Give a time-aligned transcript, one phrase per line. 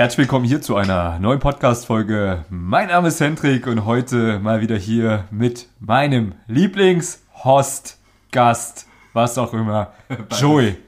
[0.00, 2.46] Herzlich willkommen hier zu einer neuen Podcast-Folge.
[2.48, 7.98] Mein Name ist Hendrik und heute mal wieder hier mit meinem Lieblingshost,
[8.32, 9.92] Gast, was auch immer,
[10.40, 10.78] Joey.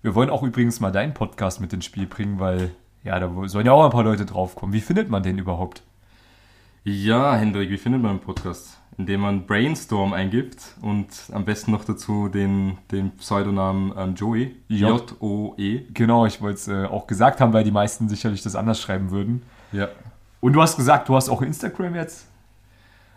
[0.00, 2.70] Wir wollen auch übrigens mal deinen Podcast mit ins Spiel bringen, weil
[3.02, 4.72] ja, da sollen ja auch ein paar Leute draufkommen.
[4.72, 5.82] Wie findet man den überhaupt?
[6.82, 8.80] Ja, Hendrik, wie findet man einen Podcast?
[8.96, 14.54] Indem man Brainstorm eingibt und am besten noch dazu den, den Pseudonamen ähm, Joey.
[14.68, 15.86] J-O-E.
[15.92, 19.10] Genau, ich wollte es äh, auch gesagt haben, weil die meisten sicherlich das anders schreiben
[19.10, 19.42] würden.
[19.72, 19.88] Ja.
[20.40, 22.28] Und du hast gesagt, du hast auch Instagram jetzt?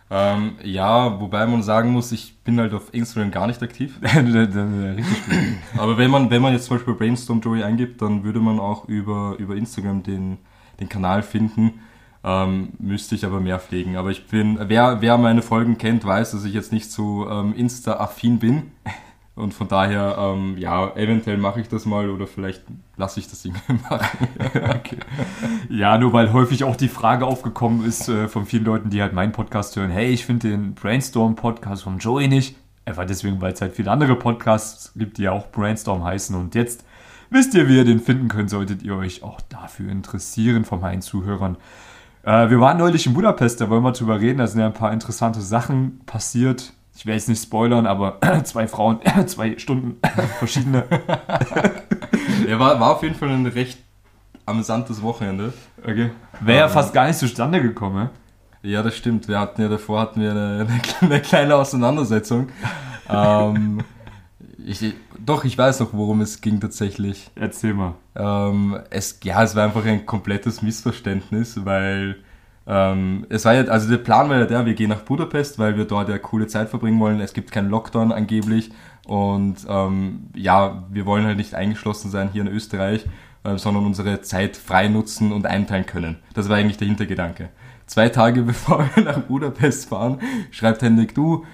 [0.09, 3.99] Ähm, ja, wobei man sagen muss, ich bin halt auf Instagram gar nicht aktiv.
[5.77, 8.87] Aber wenn man, wenn man jetzt zum Beispiel Brainstorm Joey eingibt, dann würde man auch
[8.87, 10.37] über, über Instagram den,
[10.79, 11.81] den Kanal finden.
[12.27, 13.95] Ähm, müsste ich aber mehr pflegen.
[13.95, 17.53] Aber ich bin, wer, wer meine Folgen kennt, weiß, dass ich jetzt nicht so ähm,
[17.55, 18.71] Insta-affin bin.
[19.35, 22.63] Und von daher, ähm, ja, eventuell mache ich das mal oder vielleicht
[22.97, 23.53] lasse ich das Ding
[23.89, 24.27] machen.
[24.55, 24.97] okay.
[25.69, 29.13] Ja, nur weil häufig auch die Frage aufgekommen ist äh, von vielen Leuten, die halt
[29.13, 32.57] meinen Podcast hören, hey, ich finde den Brainstorm-Podcast von Joey nicht.
[32.83, 36.35] Einfach deswegen, weil es halt viele andere Podcasts gibt, die ja auch Brainstorm heißen.
[36.35, 36.83] Und jetzt
[37.29, 41.01] wisst ihr, wie ihr den finden könnt, solltet ihr euch auch dafür interessieren von meinen
[41.01, 41.57] Zuhörern.
[42.27, 44.39] Äh, wir waren neulich in Budapest, da wollen wir drüber reden.
[44.39, 46.73] Da sind ja ein paar interessante Sachen passiert.
[46.93, 49.95] Ich will jetzt nicht spoilern, aber zwei Frauen, zwei Stunden,
[50.39, 50.83] verschiedene.
[52.47, 53.79] ja, war, war auf jeden Fall ein recht
[54.45, 55.53] amüsantes Wochenende.
[55.81, 56.11] Okay.
[56.41, 58.09] Wäre ja fast gar nicht zustande gekommen.
[58.61, 59.29] Ja, das stimmt.
[59.29, 60.67] Wir hatten ja davor hatten wir eine,
[60.99, 62.49] eine kleine Auseinandersetzung.
[63.09, 63.79] ähm,
[64.65, 67.31] ich, doch, ich weiß noch, worum es ging tatsächlich.
[67.35, 67.93] Erzähl mal.
[68.17, 72.17] Ähm, es, ja, es war einfach ein komplettes Missverständnis, weil
[72.65, 75.77] ähm, es war ja, also der Plan war ja der, wir gehen nach Budapest, weil
[75.77, 77.21] wir dort ja coole Zeit verbringen wollen.
[77.21, 78.71] Es gibt keinen Lockdown angeblich
[79.05, 83.05] und ähm, ja, wir wollen halt nicht eingeschlossen sein hier in Österreich,
[83.43, 86.17] äh, sondern unsere Zeit frei nutzen und einteilen können.
[86.33, 87.49] Das war eigentlich der Hintergedanke.
[87.85, 91.45] Zwei Tage bevor wir nach Budapest fahren, schreibt Hendrik, du,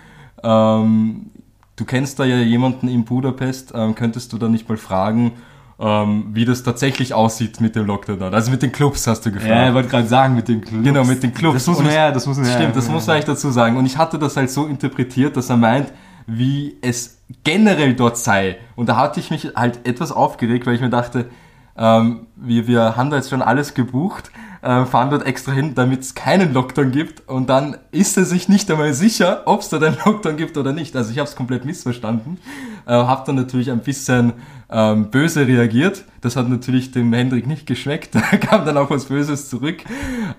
[0.41, 1.29] ähm,
[1.75, 5.33] du kennst da ja jemanden in Budapest, ähm, könntest du da nicht mal fragen,
[5.83, 8.33] ähm, wie das tatsächlich aussieht mit dem Lockdown dort.
[8.33, 9.51] Also mit den Clubs hast du gefragt.
[9.51, 10.81] Ja, ich wollte gerade sagen, mit den Clubs.
[10.81, 11.55] Genau, mit den Clubs.
[11.55, 12.53] Das muss man ja, das muss man ja.
[12.53, 13.75] Stimmt, das muss man eigentlich dazu sagen.
[13.75, 15.91] Und ich hatte das halt so interpretiert, dass er meint,
[16.25, 18.59] wie es generell dort sei.
[18.77, 21.29] Und da hatte ich mich halt etwas aufgeregt, weil ich mir dachte,
[21.77, 26.01] ähm, wir, wir haben da jetzt schon alles gebucht, äh, fahren dort extra hin, damit
[26.01, 29.77] es keinen Lockdown gibt und dann ist er sich nicht einmal sicher, ob es da
[29.77, 30.95] einen Lockdown gibt oder nicht.
[30.95, 32.37] Also ich habe es komplett missverstanden,
[32.85, 34.33] äh, habe dann natürlich ein bisschen
[34.69, 36.05] ähm, böse reagiert.
[36.21, 39.83] Das hat natürlich dem Hendrik nicht geschmeckt, da kam dann auch was Böses zurück.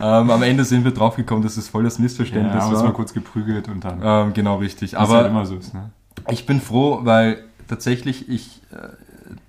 [0.00, 2.78] Ähm, am Ende sind wir draufgekommen, dass es voll das Missverständnis ja, war.
[2.78, 4.00] Ja, mal kurz geprügelt und dann.
[4.02, 4.96] Ähm, genau, richtig.
[4.96, 5.90] Aber halt immer so ist, ne?
[6.30, 8.62] ich bin froh, weil tatsächlich ich...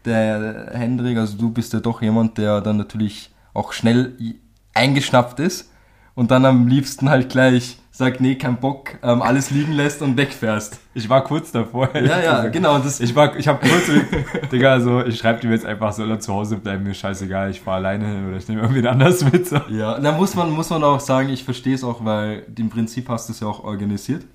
[0.06, 4.14] Der Hendrik, also du bist ja doch jemand, der dann natürlich auch schnell
[4.74, 5.72] eingeschnappt ist
[6.14, 10.18] und dann am liebsten halt gleich sagt, nee, kein Bock, ähm, alles liegen lässt und
[10.18, 10.80] wegfährst.
[10.94, 11.96] Ich war kurz davor.
[11.96, 12.78] Ja, ja, genau.
[12.78, 16.20] Das ich war, ich habe kurz, Digga, also ich schreibe dir jetzt einfach, soll er
[16.20, 19.48] zu Hause bleiben, mir scheißegal, ich fahre alleine hin oder ich nehme irgendwie anders mit.
[19.48, 19.62] So.
[19.70, 23.08] Ja, da muss man, muss man auch sagen, ich verstehe es auch, weil im Prinzip
[23.08, 24.26] hast du es ja auch organisiert.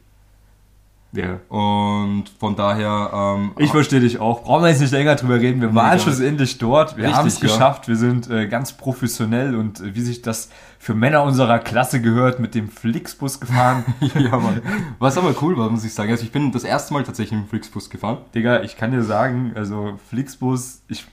[1.13, 1.41] Ja.
[1.49, 3.11] Und von daher.
[3.13, 4.45] Ähm, ich verstehe dich auch.
[4.45, 5.61] Brauchen wir jetzt nicht länger drüber reden.
[5.61, 6.97] Wir waren schlussendlich dort.
[6.97, 7.89] Wir haben es geschafft.
[7.89, 12.39] Wir sind äh, ganz professionell und äh, wie sich das für Männer unserer Klasse gehört,
[12.39, 13.85] mit dem Flixbus gefahren.
[14.15, 14.63] ja, Mann.
[14.99, 16.11] Was aber cool war, muss ich sagen.
[16.11, 18.19] Also ich bin das erste Mal tatsächlich mit dem Flixbus gefahren.
[18.35, 21.07] Digga, ich kann dir sagen, also Flixbus, ich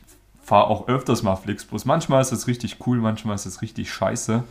[0.44, 1.86] fahre auch öfters mal Flixbus.
[1.86, 4.44] Manchmal ist das richtig cool, manchmal ist das richtig scheiße.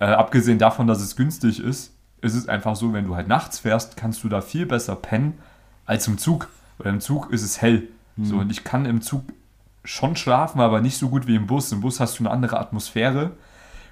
[0.00, 3.60] Äh, abgesehen davon, dass es günstig ist ist es einfach so, wenn du halt nachts
[3.60, 5.38] fährst, kannst du da viel besser pennen
[5.86, 6.48] als im Zug.
[6.78, 7.88] Weil im Zug ist es hell.
[8.16, 8.24] Mhm.
[8.24, 9.22] So, und ich kann im Zug
[9.84, 11.72] schon schlafen, aber nicht so gut wie im Bus.
[11.72, 13.32] Im Bus hast du eine andere Atmosphäre.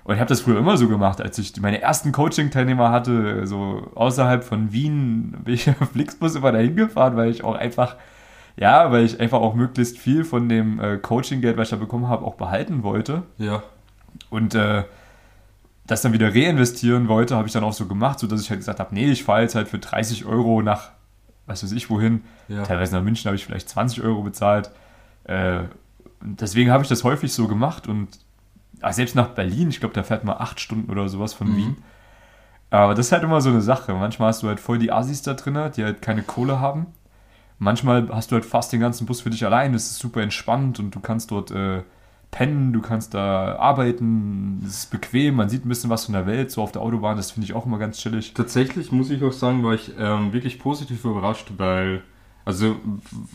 [0.05, 3.91] Und ich habe das früher immer so gemacht, als ich meine ersten Coaching-Teilnehmer hatte, so
[3.97, 7.97] außerhalb von Wien, bin ich auf Flixbus immer dahin gefahren, weil ich auch einfach,
[8.57, 12.09] ja, weil ich einfach auch möglichst viel von dem äh, Coaching-Geld, was ich da bekommen
[12.09, 13.25] habe, auch behalten wollte.
[13.39, 13.65] Ja.
[14.31, 14.85] Und äh,
[15.87, 18.81] das dann wieder reinvestieren wollte, habe ich dann auch so gemacht, sodass ich halt gesagt
[18.81, 20.91] habe, nee, ich fahre jetzt halt für 30 Euro nach,
[21.47, 22.63] was weiß ich wohin, ja.
[22.65, 24.71] teilweise nach München habe ich vielleicht 20 Euro bezahlt.
[25.25, 25.61] Äh,
[26.21, 28.19] deswegen habe ich das häufig so gemacht und
[28.81, 31.57] ach, selbst nach Berlin, ich glaube, da fährt man acht Stunden oder sowas von mhm.
[31.57, 31.77] Wien.
[32.71, 33.95] Aber das ist halt immer so eine Sache.
[33.95, 36.87] Manchmal hast du halt voll die Assis da drin, die halt keine Kohle haben.
[37.59, 40.79] Manchmal hast du halt fast den ganzen Bus für dich allein, es ist super entspannt
[40.79, 41.85] und du kannst dort äh,
[42.37, 46.27] pennen, du kannst da arbeiten, es ist bequem, man sieht ein bisschen was von der
[46.27, 48.35] Welt, so auf der Autobahn, das finde ich auch immer ganz chillig.
[48.35, 52.03] Tatsächlich muss ich auch sagen, war ich ähm, wirklich positiv überrascht, weil,
[52.45, 52.77] also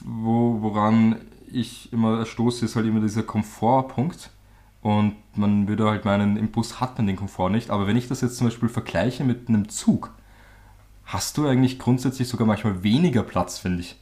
[0.05, 1.15] wo, woran
[1.51, 4.29] ich immer stoße, ist halt immer dieser Komfortpunkt.
[4.83, 7.71] Und man würde halt meinen, im Bus hat man den Komfort nicht.
[7.71, 10.13] Aber wenn ich das jetzt zum Beispiel vergleiche mit einem Zug,
[11.05, 14.00] hast du eigentlich grundsätzlich sogar manchmal weniger Platz, finde ich.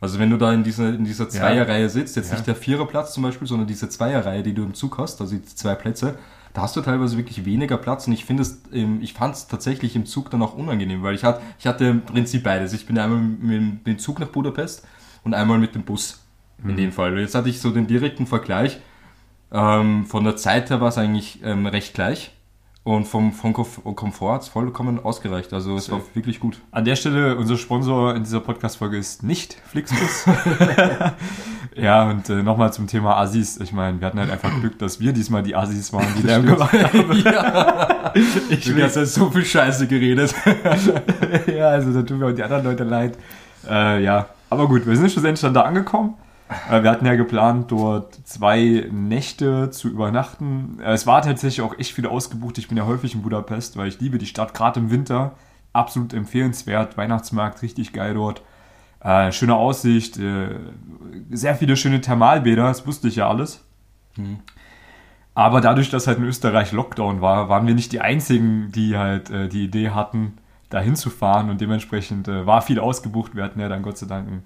[0.00, 2.34] Also wenn du da in dieser, in dieser Zweierreihe sitzt, jetzt Ja.
[2.36, 5.44] nicht der Viererplatz zum Beispiel, sondern diese Zweierreihe, die du im Zug hast, also die
[5.44, 6.18] zwei Plätze,
[6.52, 9.46] da hast du teilweise wirklich weniger Platz und ich finde es, ähm, ich fand es
[9.46, 12.72] tatsächlich im Zug dann auch unangenehm, weil ich hatte, ich hatte im Prinzip beides.
[12.72, 14.86] Ich bin einmal mit dem Zug nach Budapest
[15.24, 16.20] und einmal mit dem Bus
[16.64, 17.18] in dem Fall.
[17.18, 18.80] Jetzt hatte ich so den direkten Vergleich.
[19.52, 22.32] Ähm, von der Zeit her war es eigentlich ähm, recht gleich
[22.86, 25.52] und vom, vom Komf- Komfort hat es vollkommen ausgereicht.
[25.52, 26.60] Also es war wirklich gut.
[26.70, 30.24] An der Stelle, unser Sponsor in dieser Podcast-Folge ist nicht Flixbus.
[31.74, 33.58] ja, und äh, nochmal zum Thema Assis.
[33.58, 36.46] Ich meine, wir hatten halt einfach Glück, dass wir diesmal die Assis waren, die Lärm
[36.46, 37.12] gemacht haben.
[37.24, 38.12] ja.
[38.50, 40.32] Ich hast ja so viel Scheiße geredet.
[41.52, 43.18] ja, also da tun mir auch die anderen Leute leid.
[43.68, 46.14] Äh, ja, aber gut, wir sind schlussendlich dann da angekommen.
[46.70, 50.78] Äh, wir hatten ja geplant, dort zwei Nächte zu übernachten.
[50.80, 52.58] Äh, es war tatsächlich auch echt viel ausgebucht.
[52.58, 55.34] Ich bin ja häufig in Budapest, weil ich liebe die Stadt, gerade im Winter.
[55.72, 56.96] Absolut empfehlenswert.
[56.96, 58.42] Weihnachtsmarkt, richtig geil dort.
[59.00, 60.56] Äh, schöne Aussicht, äh,
[61.30, 63.62] sehr viele schöne Thermalbäder, das wusste ich ja alles.
[65.34, 69.30] Aber dadurch, dass halt in Österreich Lockdown war, waren wir nicht die Einzigen, die halt
[69.30, 70.38] äh, die Idee hatten,
[70.70, 73.36] da hinzufahren und dementsprechend äh, war viel ausgebucht.
[73.36, 74.42] Wir hatten ja dann Gott sei Dank ein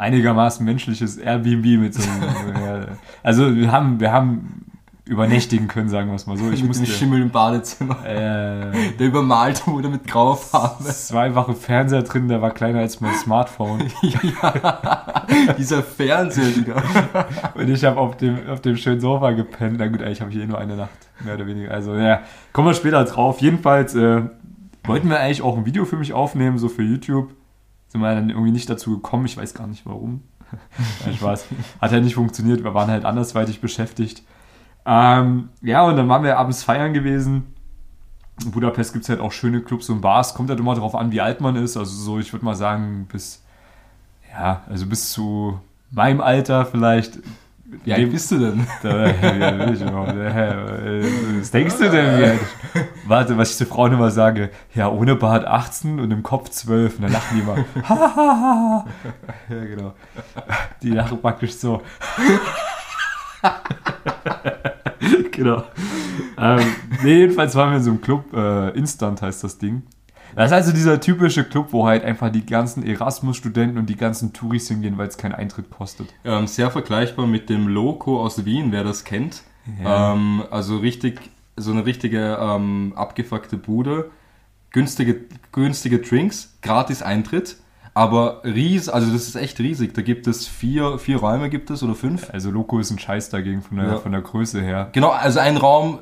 [0.00, 2.86] einigermaßen menschliches Airbnb mit so einem, ja,
[3.22, 4.66] also wir haben, wir haben
[5.04, 6.50] übernächtigen können, sagen wir es mal so.
[6.50, 7.96] Ich mit musste dem Schimmel im Badezimmer.
[8.06, 10.84] äh, Der übermalt wurde mit grauer Farbe.
[10.84, 13.90] zweifache Fernseher drin, der war kleiner als mein Smartphone.
[14.02, 15.26] ja,
[15.58, 16.82] dieser Fernseher wieder.
[17.54, 19.78] Und ich habe auf dem, auf dem schönen Sofa gepennt.
[19.78, 20.90] Na gut, eigentlich habe ich eh nur eine Nacht,
[21.24, 21.72] mehr oder weniger.
[21.72, 22.20] Also ja,
[22.52, 23.40] kommen wir später drauf.
[23.40, 24.22] Jedenfalls äh,
[24.84, 27.34] wollten wir eigentlich auch ein Video für mich aufnehmen, so für YouTube.
[27.90, 29.26] Sind wir dann irgendwie nicht dazu gekommen.
[29.26, 30.22] Ich weiß gar nicht warum.
[31.04, 31.46] Nein, Spaß.
[31.80, 32.62] Hat halt nicht funktioniert.
[32.62, 34.22] Wir waren halt andersweitig beschäftigt.
[34.86, 37.54] Ähm, ja, und dann waren wir abends feiern gewesen.
[38.44, 40.34] In Budapest gibt es halt auch schöne Clubs und Bars.
[40.34, 41.76] Kommt halt immer darauf an, wie alt man ist.
[41.76, 43.42] Also so, ich würde mal sagen, bis,
[44.32, 45.60] ja, also bis zu
[45.90, 47.18] meinem Alter vielleicht.
[47.84, 48.66] Wie alt bist du denn?
[48.82, 49.12] Ja,
[51.40, 52.20] Was denkst du denn?
[52.20, 52.38] Wie?
[53.06, 56.96] Warte, was ich zu Frauen immer sage, ja, ohne Bart 18 und im Kopf 12.
[56.96, 57.56] Und dann lachen die immer.
[57.88, 58.86] Ha, ha, ha.
[59.48, 59.94] Ja, genau.
[60.82, 61.82] Die lachen praktisch so.
[65.30, 65.64] genau.
[66.38, 66.60] Ähm,
[67.02, 69.82] nee, jedenfalls waren wir in so einem Club, äh, Instant heißt das Ding.
[70.36, 74.32] Das ist also dieser typische Club, wo halt einfach die ganzen Erasmus-Studenten und die ganzen
[74.32, 76.08] Touris hingehen, weil es keinen Eintritt kostet.
[76.24, 79.42] Ähm, sehr vergleichbar mit dem Loco aus Wien, wer das kennt.
[79.82, 80.12] Ja.
[80.14, 81.20] Ähm, also richtig,
[81.56, 84.10] so eine richtige ähm, abgefuckte Bude,
[84.70, 85.16] günstige,
[85.52, 87.56] günstige Drinks, gratis Eintritt,
[87.92, 89.94] aber ries, also das ist echt riesig.
[89.94, 92.30] Da gibt es vier, vier Räume gibt es oder fünf.
[92.30, 93.96] Also Loco ist ein Scheiß dagegen von der, Ja.
[93.96, 94.88] von der Größe her.
[94.92, 95.98] Genau, also ein Raum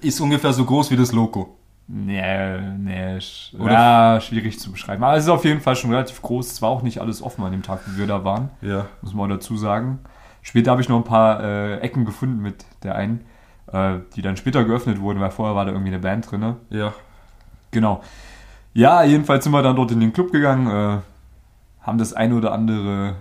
[0.00, 1.56] ist ungefähr so groß wie das Loco.
[1.88, 5.04] Nee, nee, sch Oder- ja, schwierig zu beschreiben.
[5.04, 6.50] Aber es ist auf jeden Fall schon relativ groß.
[6.52, 8.86] Es war auch nicht alles offen an dem Tag, wie wir da waren, Ja.
[9.02, 10.00] muss man auch dazu sagen.
[10.42, 13.24] Später habe ich noch ein paar äh, Ecken gefunden mit der einen,
[13.72, 16.56] äh, die dann später geöffnet wurden, weil vorher war da irgendwie eine Band drin.
[16.70, 16.92] Ja.
[17.70, 18.02] Genau.
[18.74, 21.00] Ja, jedenfalls sind wir dann dort in den Club gegangen, äh,
[21.82, 23.14] haben das ein oder andere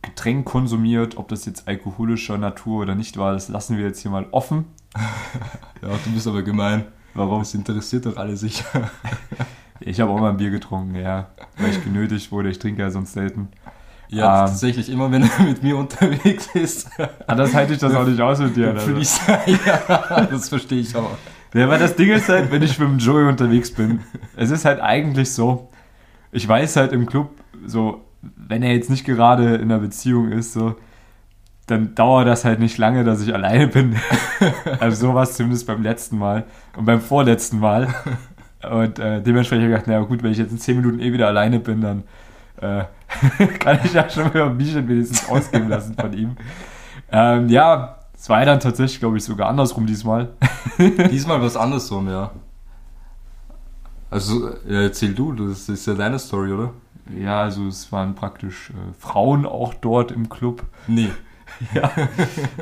[0.00, 1.16] Getränk konsumiert.
[1.16, 4.66] Ob das jetzt alkoholischer Natur oder nicht war, das lassen wir jetzt hier mal offen.
[5.82, 6.84] Ja, du bist aber gemein.
[7.14, 7.40] Warum?
[7.40, 8.64] Das interessiert doch alle sicher.
[9.84, 11.26] Ich habe auch mal ein Bier getrunken, ja,
[11.58, 12.50] weil ich genötigt wurde.
[12.50, 13.48] Ich trinke ja sonst selten.
[14.08, 14.46] Ja, Ähm.
[14.46, 16.88] tatsächlich, immer wenn er mit mir unterwegs ist,
[17.26, 18.74] Anders halte ich das auch nicht aus mit dir.
[18.74, 18.94] Also.
[18.96, 19.10] ich
[19.66, 21.16] ja, das verstehe ich auch.
[21.52, 24.00] Ja, weil das Ding ist halt, wenn ich mit dem Joey unterwegs bin,
[24.36, 25.68] es ist halt eigentlich so,
[26.30, 27.30] ich weiß halt im Club,
[27.66, 28.02] so,
[28.36, 30.76] wenn er jetzt nicht gerade in einer Beziehung ist, so,
[31.66, 33.96] dann dauert das halt nicht lange, dass ich alleine bin.
[34.80, 36.44] also so war es zumindest beim letzten Mal
[36.76, 37.88] und beim vorletzten Mal.
[38.70, 41.12] Und äh, dementsprechend habe ich gedacht, naja gut, wenn ich jetzt in 10 Minuten eh
[41.12, 42.02] wieder alleine bin, dann
[42.60, 42.84] äh,
[43.58, 46.36] kann ich ja schon mal ein Bierchen wenigstens ausgeben lassen von ihm.
[47.10, 50.30] Ähm, ja, es war ja dann tatsächlich, glaube ich, sogar andersrum diesmal.
[50.78, 52.30] Diesmal was andersrum, ja.
[54.10, 56.72] Also, ja, erzähl du, das ist ja deine Story, oder?
[57.18, 60.62] Ja, also es waren praktisch äh, Frauen auch dort im Club.
[60.86, 61.10] Nee.
[61.74, 61.90] Ja.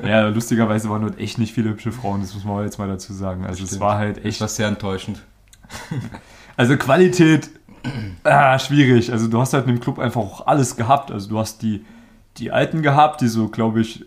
[0.06, 3.12] ja, lustigerweise waren dort echt nicht viele hübsche Frauen, das muss man jetzt mal dazu
[3.12, 3.44] sagen.
[3.46, 3.80] Also es Stimmt.
[3.82, 4.40] war halt Das echt.
[4.40, 5.22] war sehr enttäuschend.
[6.56, 7.48] Also Qualität,
[8.24, 9.12] ah, schwierig.
[9.12, 11.10] Also du hast halt in dem Club einfach auch alles gehabt.
[11.10, 11.86] Also du hast die,
[12.36, 14.04] die Alten gehabt, die so, glaube ich,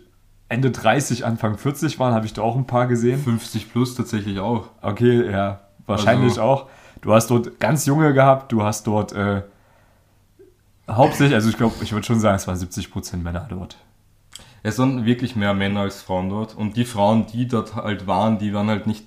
[0.48, 3.18] Ende 30, Anfang 40 waren, habe ich da auch ein paar gesehen.
[3.20, 4.68] 50 plus tatsächlich auch.
[4.82, 6.66] Okay, ja, wahrscheinlich Also- auch.
[7.00, 9.42] Du hast dort ganz junge gehabt, du hast dort äh,
[10.88, 13.78] hauptsächlich, also ich glaube, ich würde schon sagen, es waren 70% Männer dort.
[14.64, 16.56] Es waren wirklich mehr Männer als Frauen dort.
[16.56, 19.04] Und die Frauen, die dort halt waren, die waren halt nicht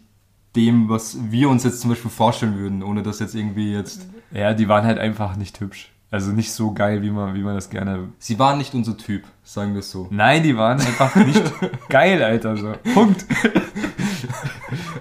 [0.55, 4.07] dem, was wir uns jetzt zum Beispiel vorstellen würden, ohne dass jetzt irgendwie jetzt.
[4.31, 5.91] Ja, die waren halt einfach nicht hübsch.
[6.11, 8.09] Also nicht so geil, wie man, wie man das gerne.
[8.19, 10.07] Sie waren nicht unser Typ, sagen wir es so.
[10.11, 11.43] Nein, die waren einfach nicht
[11.89, 12.55] geil, Alter.
[12.55, 12.73] So.
[12.93, 13.25] Punkt.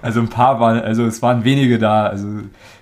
[0.01, 2.07] Also ein paar waren, also es waren wenige da.
[2.07, 2.27] Also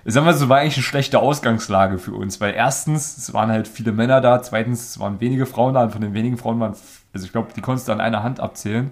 [0.04, 3.68] sagen wir so, war eigentlich eine schlechte Ausgangslage für uns, weil erstens, es waren halt
[3.68, 6.74] viele Männer da, zweitens, es waren wenige Frauen da und von den wenigen Frauen waren,
[7.16, 8.90] also ich glaube, die konntest du an einer Hand abzählen,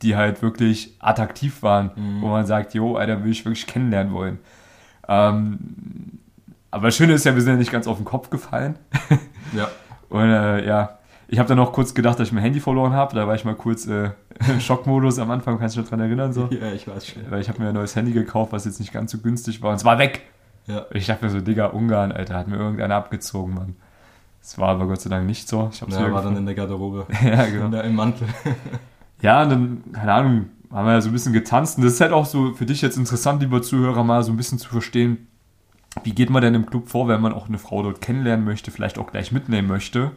[0.00, 2.22] die halt wirklich attraktiv waren, mhm.
[2.22, 4.38] wo man sagt, jo, Alter, will ich wirklich kennenlernen wollen.
[5.06, 5.58] Ähm,
[6.70, 8.78] aber das Schöne ist ja, wir sind ja nicht ganz auf den Kopf gefallen.
[9.54, 9.66] Ja.
[10.10, 13.14] Und äh, ja, ich habe dann noch kurz gedacht, dass ich mein Handy verloren habe.
[13.14, 14.10] Da war ich mal kurz äh,
[14.48, 16.34] im Schockmodus am Anfang, kannst du dich daran erinnern?
[16.34, 16.48] So?
[16.50, 17.30] Ja, ich weiß schon.
[17.30, 19.70] Weil ich habe mir ein neues Handy gekauft, was jetzt nicht ganz so günstig war.
[19.70, 20.26] Und es war weg.
[20.66, 20.84] Ja.
[20.92, 23.76] Ich dachte mir so, Digga, Ungarn, Alter, hat mir irgendeiner abgezogen, Mann.
[24.40, 25.68] Das war aber Gott sei Dank nicht so.
[25.72, 27.06] Ich hab's ja, war dann in der Garderobe.
[27.24, 27.66] ja, genau.
[27.66, 28.28] In der, Im Mantel.
[29.20, 31.78] ja, und dann, keine Ahnung, haben wir ja so ein bisschen getanzt.
[31.78, 34.36] Und das ist halt auch so für dich jetzt interessant, lieber Zuhörer, mal so ein
[34.36, 35.28] bisschen zu verstehen,
[36.04, 38.70] wie geht man denn im Club vor, wenn man auch eine Frau dort kennenlernen möchte,
[38.70, 40.12] vielleicht auch gleich mitnehmen möchte.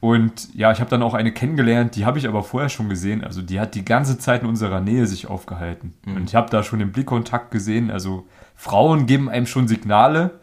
[0.00, 3.22] Und ja, ich habe dann auch eine kennengelernt, die habe ich aber vorher schon gesehen.
[3.22, 5.94] Also die hat die ganze Zeit in unserer Nähe sich aufgehalten.
[6.04, 6.16] Mhm.
[6.16, 7.88] Und ich habe da schon den Blickkontakt gesehen.
[7.88, 8.26] Also
[8.56, 10.40] Frauen geben einem schon Signale.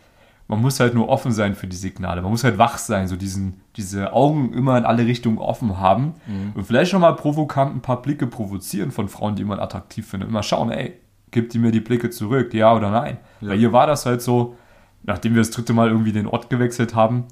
[0.50, 2.22] Man muss halt nur offen sein für die Signale.
[2.22, 6.16] Man muss halt wach sein, so diesen, diese Augen immer in alle Richtungen offen haben.
[6.26, 6.54] Mhm.
[6.56, 10.28] Und vielleicht schon mal provokant ein paar Blicke provozieren von Frauen, die man attraktiv findet.
[10.28, 10.96] Immer schauen, ey,
[11.30, 13.20] gibt die mir die Blicke zurück, ja oder nein?
[13.42, 13.50] Ja.
[13.50, 14.58] Weil hier war das halt so,
[15.04, 17.28] nachdem wir das dritte Mal irgendwie den Ort gewechselt haben,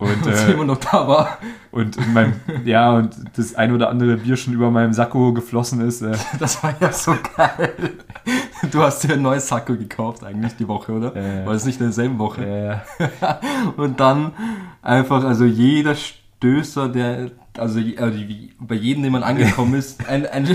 [0.00, 1.38] und äh, immer noch da war.
[1.70, 6.02] Und mein, ja, und das ein oder andere Bier schon über meinem Sakko geflossen ist.
[6.02, 6.16] Äh.
[6.38, 7.74] Das war ja so geil.
[8.70, 11.16] Du hast dir ein neues Sakko gekauft eigentlich die Woche, oder?
[11.16, 12.44] Äh, war das nicht in derselben Woche?
[12.44, 12.78] Äh.
[13.76, 14.32] und dann
[14.82, 20.46] einfach, also jeder Stößer, der also äh, bei jedem, dem man angekommen ist, ein, ein,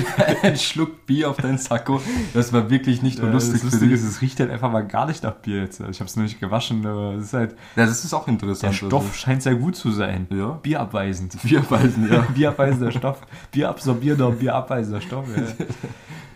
[0.42, 2.02] ein, Schluck Bier auf deinen Sakko.
[2.34, 3.62] Das war wirklich nicht nur lustig.
[3.62, 5.80] Das Lustige ist, es riecht halt einfach mal gar nicht nach Bier jetzt.
[5.82, 7.56] Ich habe es noch nicht gewaschen, aber es ist halt.
[7.76, 8.74] Ja, das ist auch interessant.
[8.74, 9.14] Der Stoff also.
[9.14, 10.28] scheint sehr gut zu sein.
[10.30, 10.52] Ja.
[10.62, 11.42] Bierabweisend.
[11.42, 12.22] Bierabweisend, ja.
[12.34, 13.22] Bierabweisender Stoff.
[13.52, 15.26] Bierabsorbierender, bierabweisender Stoff.
[15.36, 15.44] Ja.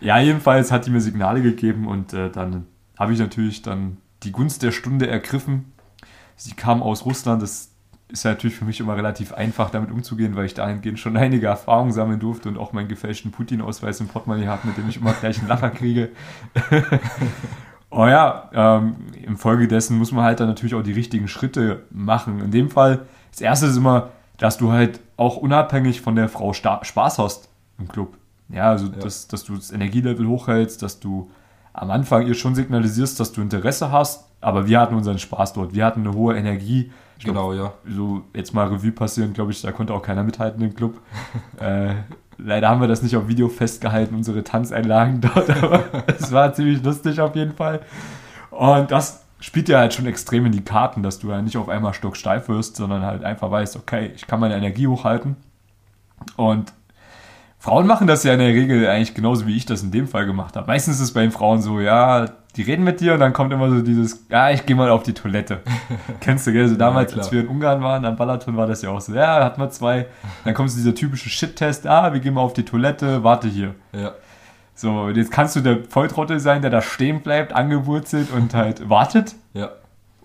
[0.00, 2.66] ja, jedenfalls hat die mir Signale gegeben und äh, dann
[2.98, 5.72] habe ich natürlich dann die Gunst der Stunde ergriffen.
[6.36, 7.70] Sie kam aus Russland, das
[8.10, 11.46] ist ja natürlich für mich immer relativ einfach, damit umzugehen, weil ich dahingehend schon einige
[11.46, 15.12] Erfahrungen sammeln durfte und auch meinen gefälschten Putin-Ausweis im Portemonnaie habe, mit dem ich immer
[15.12, 16.10] gleich einen Lacher kriege.
[17.90, 22.40] oh ja, ähm, infolgedessen muss man halt dann natürlich auch die richtigen Schritte machen.
[22.40, 26.52] In dem Fall, das erste ist immer, dass du halt auch unabhängig von der Frau
[26.52, 27.48] Spaß hast
[27.78, 28.16] im Club.
[28.48, 28.92] Ja, also ja.
[28.92, 31.30] Dass, dass du das Energielevel hochhältst, dass du
[31.72, 35.74] am Anfang ihr schon signalisierst, dass du Interesse hast, aber wir hatten unseren Spaß dort.
[35.74, 36.90] Wir hatten eine hohe Energie
[37.20, 37.94] ich genau, glaub, ja.
[37.94, 40.98] So jetzt mal Revue passieren, glaube ich, da konnte auch keiner mithalten im Club.
[41.60, 41.92] äh,
[42.38, 46.82] leider haben wir das nicht auf Video festgehalten, unsere Tanzeinlagen dort, aber es war ziemlich
[46.82, 47.80] lustig auf jeden Fall.
[48.50, 51.68] Und das spielt ja halt schon extrem in die Karten, dass du ja nicht auf
[51.68, 55.36] einmal stocksteif wirst, sondern halt einfach weißt, okay, ich kann meine Energie hochhalten.
[56.36, 56.72] Und
[57.58, 60.24] Frauen machen das ja in der Regel eigentlich genauso, wie ich das in dem Fall
[60.24, 60.66] gemacht habe.
[60.68, 63.52] Meistens ist es bei den Frauen so, ja, die reden mit dir und dann kommt
[63.52, 65.60] immer so dieses, ja, ich gehe mal auf die Toilette.
[66.20, 66.68] Kennst du, gell?
[66.68, 69.14] So damals, ja, als wir in Ungarn waren, am Balaton war das ja auch so,
[69.14, 70.06] ja, hat man zwei.
[70.44, 73.74] Dann kommt so dieser typische Shit-Test, ah, wir gehen mal auf die Toilette, warte hier.
[73.92, 74.12] Ja.
[74.74, 79.36] So, jetzt kannst du der Volltrottel sein, der da stehen bleibt, angewurzelt und halt wartet.
[79.52, 79.70] Ja.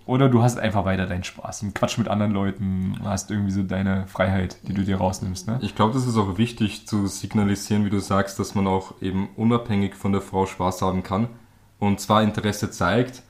[0.06, 3.62] Oder du hast einfach weiter deinen Spaß und Quatsch mit anderen Leuten, hast irgendwie so
[3.62, 5.48] deine Freiheit, die du dir rausnimmst.
[5.48, 5.58] Ne?
[5.62, 9.28] Ich glaube, das ist auch wichtig zu signalisieren, wie du sagst, dass man auch eben
[9.36, 11.28] unabhängig von der Frau Spaß haben kann
[11.78, 13.22] und zwar Interesse zeigt,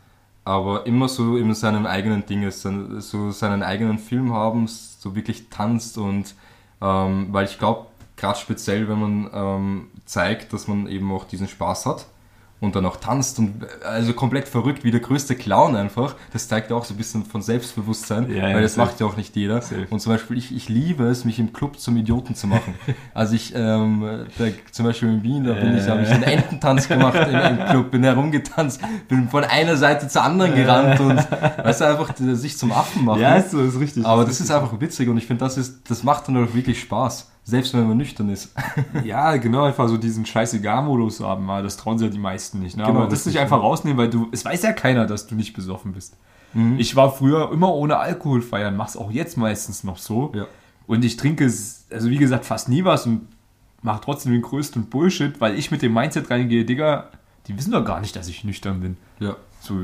[0.44, 5.48] aber immer so in seinem eigenen Ding ist, so seinen eigenen Film haben, so wirklich
[5.50, 6.34] tanzt und
[6.80, 7.86] ähm, weil ich glaube,
[8.16, 12.06] gerade speziell, wenn man ähm, zeigt, dass man eben auch diesen Spaß hat,
[12.66, 16.14] und dann auch tanzt und also komplett verrückt wie der größte Clown einfach.
[16.32, 18.86] Das zeigt ja auch so ein bisschen von Selbstbewusstsein, ja, weil das safe.
[18.86, 19.62] macht ja auch nicht jeder.
[19.62, 19.86] Safe.
[19.88, 22.74] Und zum Beispiel, ich, ich liebe es, mich im Club zum Idioten zu machen.
[23.14, 26.88] also ich, ähm, da, zum Beispiel in Wien, da bin ich, habe ich einen Ententanz
[26.88, 31.80] gemacht im, im, Club, bin herumgetanzt, bin von einer Seite zur anderen gerannt und weißt
[31.80, 33.20] du, einfach sich zum Affen machen.
[33.20, 34.04] Ja, ist so, ist richtig.
[34.04, 36.54] Aber das ist, ist einfach witzig und ich finde, das ist, das macht dann auch
[36.54, 37.30] wirklich Spaß.
[37.48, 38.52] Selbst wenn man nüchtern ist.
[39.04, 42.76] ja, genau, einfach so diesen Scheißegal-Modus haben, das trauen sich ja die meisten nicht.
[42.76, 42.82] Ne?
[42.82, 45.52] Genau, Aber das nicht einfach rausnehmen, weil du, es weiß ja keiner, dass du nicht
[45.54, 46.16] besoffen bist.
[46.54, 46.74] Mhm.
[46.80, 50.32] Ich war früher immer ohne Alkohol feiern, mach's auch jetzt meistens noch so.
[50.34, 50.46] Ja.
[50.88, 53.28] Und ich trinke, also wie gesagt, fast nie was und
[53.80, 57.10] mache trotzdem den größten Bullshit, weil ich mit dem Mindset reingehe, Digga,
[57.46, 58.96] die wissen doch gar nicht, dass ich nüchtern bin.
[59.20, 59.36] Ja.
[59.60, 59.74] So,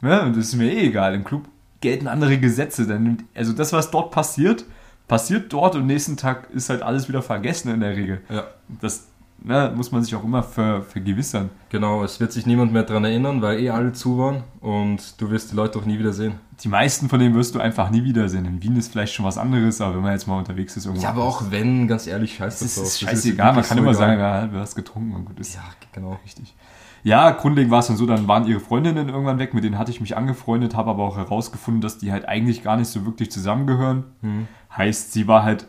[0.00, 1.14] ne, und das ist mir eh egal.
[1.14, 1.44] Im Club
[1.80, 2.88] gelten andere Gesetze.
[2.88, 4.64] Denn, also das, was dort passiert,
[5.08, 8.20] passiert dort und nächsten Tag ist halt alles wieder vergessen in der Regel.
[8.28, 8.44] Ja.
[8.80, 9.08] Das
[9.42, 11.50] ne, muss man sich auch immer ver, vergewissern.
[11.70, 15.30] Genau, es wird sich niemand mehr daran erinnern, weil eh alle zu waren und du
[15.30, 16.34] wirst die Leute auch nie wieder sehen.
[16.62, 18.44] Die meisten von denen wirst du einfach nie wiedersehen.
[18.44, 21.02] In Wien ist vielleicht schon was anderes, aber wenn man jetzt mal unterwegs ist, irgendwo.
[21.02, 22.84] Ja, aber auch wenn, ganz ehrlich, scheiß das drauf.
[22.84, 24.08] ist Das scheißegal, man kann so immer egal.
[24.08, 25.54] sagen, ja, du hast getrunken und gut ist.
[25.54, 25.62] Ja,
[25.92, 26.18] genau.
[26.24, 26.54] Richtig.
[27.04, 29.92] Ja, grundlegend war es dann so, dann waren ihre Freundinnen irgendwann weg, mit denen hatte
[29.92, 33.30] ich mich angefreundet, habe aber auch herausgefunden, dass die halt eigentlich gar nicht so wirklich
[33.30, 34.04] zusammengehören.
[34.20, 34.48] Mhm.
[34.76, 35.66] Heißt, sie war halt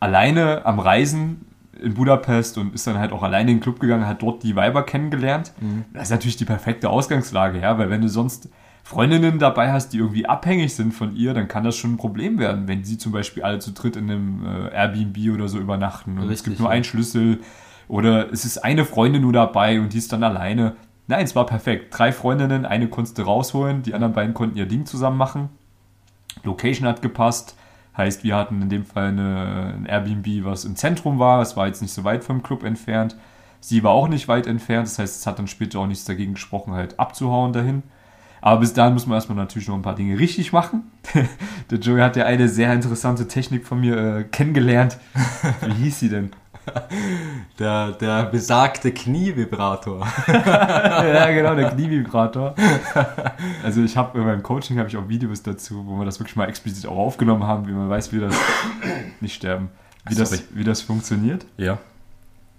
[0.00, 1.46] alleine am Reisen
[1.80, 4.56] in Budapest und ist dann halt auch alleine in den Club gegangen, hat dort die
[4.56, 5.52] Weiber kennengelernt.
[5.92, 8.48] Das ist natürlich die perfekte Ausgangslage, ja, weil wenn du sonst
[8.82, 12.38] Freundinnen dabei hast, die irgendwie abhängig sind von ihr, dann kann das schon ein Problem
[12.38, 16.12] werden, wenn sie zum Beispiel alle zu dritt in einem äh, Airbnb oder so übernachten
[16.12, 16.74] und es Richtig, gibt nur ja.
[16.74, 17.40] einen Schlüssel
[17.86, 20.76] oder es ist eine Freundin nur dabei und die ist dann alleine.
[21.06, 21.98] Nein, es war perfekt.
[21.98, 25.50] Drei Freundinnen, eine konntest du rausholen, die anderen beiden konnten ihr Ding zusammen machen.
[26.44, 27.56] Location hat gepasst.
[27.98, 31.42] Heißt, wir hatten in dem Fall eine, ein Airbnb, was im Zentrum war.
[31.42, 33.16] Es war jetzt nicht so weit vom Club entfernt.
[33.60, 34.86] Sie war auch nicht weit entfernt.
[34.86, 37.82] Das heißt, es hat dann später auch nichts dagegen gesprochen, halt abzuhauen dahin.
[38.40, 40.92] Aber bis dahin muss man erstmal natürlich noch ein paar Dinge richtig machen.
[41.70, 44.96] Der Joey hat ja eine sehr interessante Technik von mir äh, kennengelernt.
[45.66, 46.30] Wie hieß sie denn?
[47.58, 50.06] Der, der besagte Knievibrator.
[50.28, 52.54] ja, genau, der Knievibrator.
[53.64, 56.48] Also ich habe beim Coaching habe ich auch Videos dazu, wo wir das wirklich mal
[56.48, 58.34] explizit auch aufgenommen haben, wie man weiß, wie das
[59.20, 59.70] nicht sterben,
[60.08, 61.46] wie das, wie das funktioniert.
[61.56, 61.78] Ja.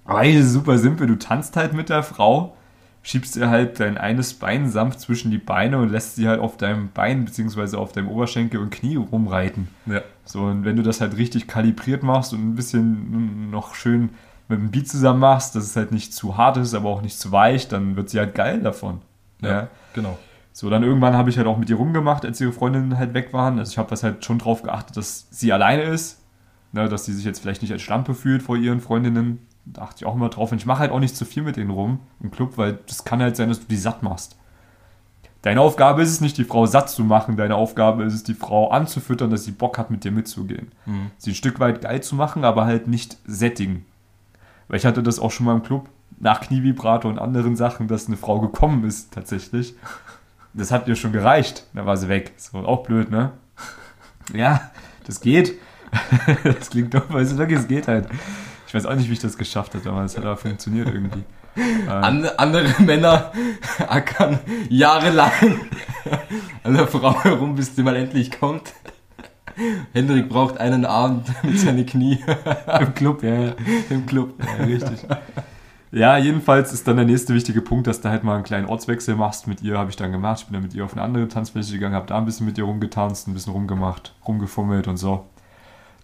[0.06, 1.08] Aber eigentlich ist es super simpel.
[1.08, 2.58] Du tanzt halt mit der Frau,
[3.02, 6.58] schiebst ihr halt dein eines Bein sanft zwischen die Beine und lässt sie halt auf
[6.58, 7.78] deinem Bein bzw.
[7.78, 9.68] auf deinem Oberschenkel und Knie rumreiten.
[9.86, 10.02] Ja.
[10.26, 14.10] So, und wenn du das halt richtig kalibriert machst und ein bisschen noch schön
[14.48, 17.20] mit dem Beat zusammen machst, dass es halt nicht zu hart ist, aber auch nicht
[17.20, 19.02] zu weich, dann wird sie halt geil davon.
[19.42, 19.70] Ja.
[19.94, 20.18] genau.
[20.52, 23.32] So, dann irgendwann habe ich halt auch mit ihr rumgemacht, als ihre Freundinnen halt weg
[23.32, 23.60] waren.
[23.60, 26.22] Also ich habe das halt schon drauf geachtet, dass sie alleine ist,
[26.74, 29.48] ne, dass sie sich jetzt vielleicht nicht als Schlampe fühlt vor ihren Freundinnen.
[29.74, 30.52] Da achte ich auch immer drauf.
[30.52, 33.04] Und ich mache halt auch nicht zu viel mit denen rum im Club, weil das
[33.04, 34.38] kann halt sein, dass du die satt machst.
[35.42, 37.38] Deine Aufgabe ist es nicht, die Frau satt zu machen.
[37.38, 40.72] Deine Aufgabe ist es, die Frau anzufüttern, dass sie Bock hat, mit dir mitzugehen.
[40.86, 41.12] Mhm.
[41.18, 43.86] Sie ein Stück weit geil zu machen, aber halt nicht sättigen.
[44.68, 45.90] Weil ich hatte das auch schon mal im Club,
[46.20, 49.76] nach Knievibrator und anderen Sachen, dass eine Frau gekommen ist, tatsächlich.
[50.54, 51.66] Das hat ihr schon gereicht.
[51.74, 52.34] Da war sie weg.
[52.38, 53.32] So, auch blöd, ne?
[54.34, 54.72] Ja,
[55.06, 55.54] das geht.
[56.44, 58.08] das klingt doof, aber es wirklich, es geht halt.
[58.70, 61.24] Ich weiß auch nicht, wie ich das geschafft habe, aber es hat aber funktioniert irgendwie.
[61.58, 63.32] Äh, An, andere Männer
[63.80, 64.38] ackern
[64.70, 65.32] jahrelang
[66.64, 68.74] an der Frau herum, bis sie mal endlich kommt.
[69.92, 72.24] Hendrik braucht einen Abend mit seinen Knie
[72.80, 73.54] Im Club, ja, ja.
[73.90, 74.36] im Club.
[74.40, 75.00] Ja, richtig.
[75.92, 79.16] Ja, jedenfalls ist dann der nächste wichtige Punkt, dass du halt mal einen kleinen Ortswechsel
[79.16, 79.48] machst.
[79.48, 80.42] Mit ihr habe ich dann gemacht.
[80.42, 82.60] Ich bin dann mit ihr auf eine andere Tanzfläche gegangen, habe da ein bisschen mit
[82.60, 85.26] ihr rumgetanzt, ein bisschen rumgemacht, rumgefummelt und so.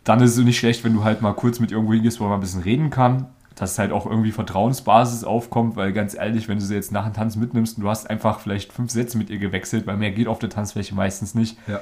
[0.06, 2.36] Dann ist es nicht schlecht, wenn du halt mal kurz mit irgendwo hingehst, wo man
[2.36, 3.28] ein bisschen reden kann.
[3.56, 7.14] Dass halt auch irgendwie Vertrauensbasis aufkommt, weil ganz ehrlich, wenn du sie jetzt nach dem
[7.14, 10.28] Tanz mitnimmst und du hast einfach vielleicht fünf Sätze mit ihr gewechselt, weil mehr geht
[10.28, 11.80] auf der Tanzfläche meistens nicht, Ja.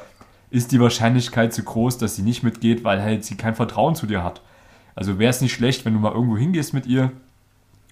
[0.51, 4.05] ist die Wahrscheinlichkeit zu groß, dass sie nicht mitgeht, weil halt sie kein Vertrauen zu
[4.05, 4.41] dir hat.
[4.95, 7.11] Also wäre es nicht schlecht, wenn du mal irgendwo hingehst mit ihr,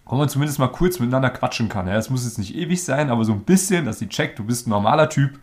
[0.06, 1.88] wo man zumindest mal kurz miteinander quatschen kann.
[1.88, 4.44] Ja, es muss jetzt nicht ewig sein, aber so ein bisschen, dass sie checkt, du
[4.44, 5.34] bist ein normaler Typ,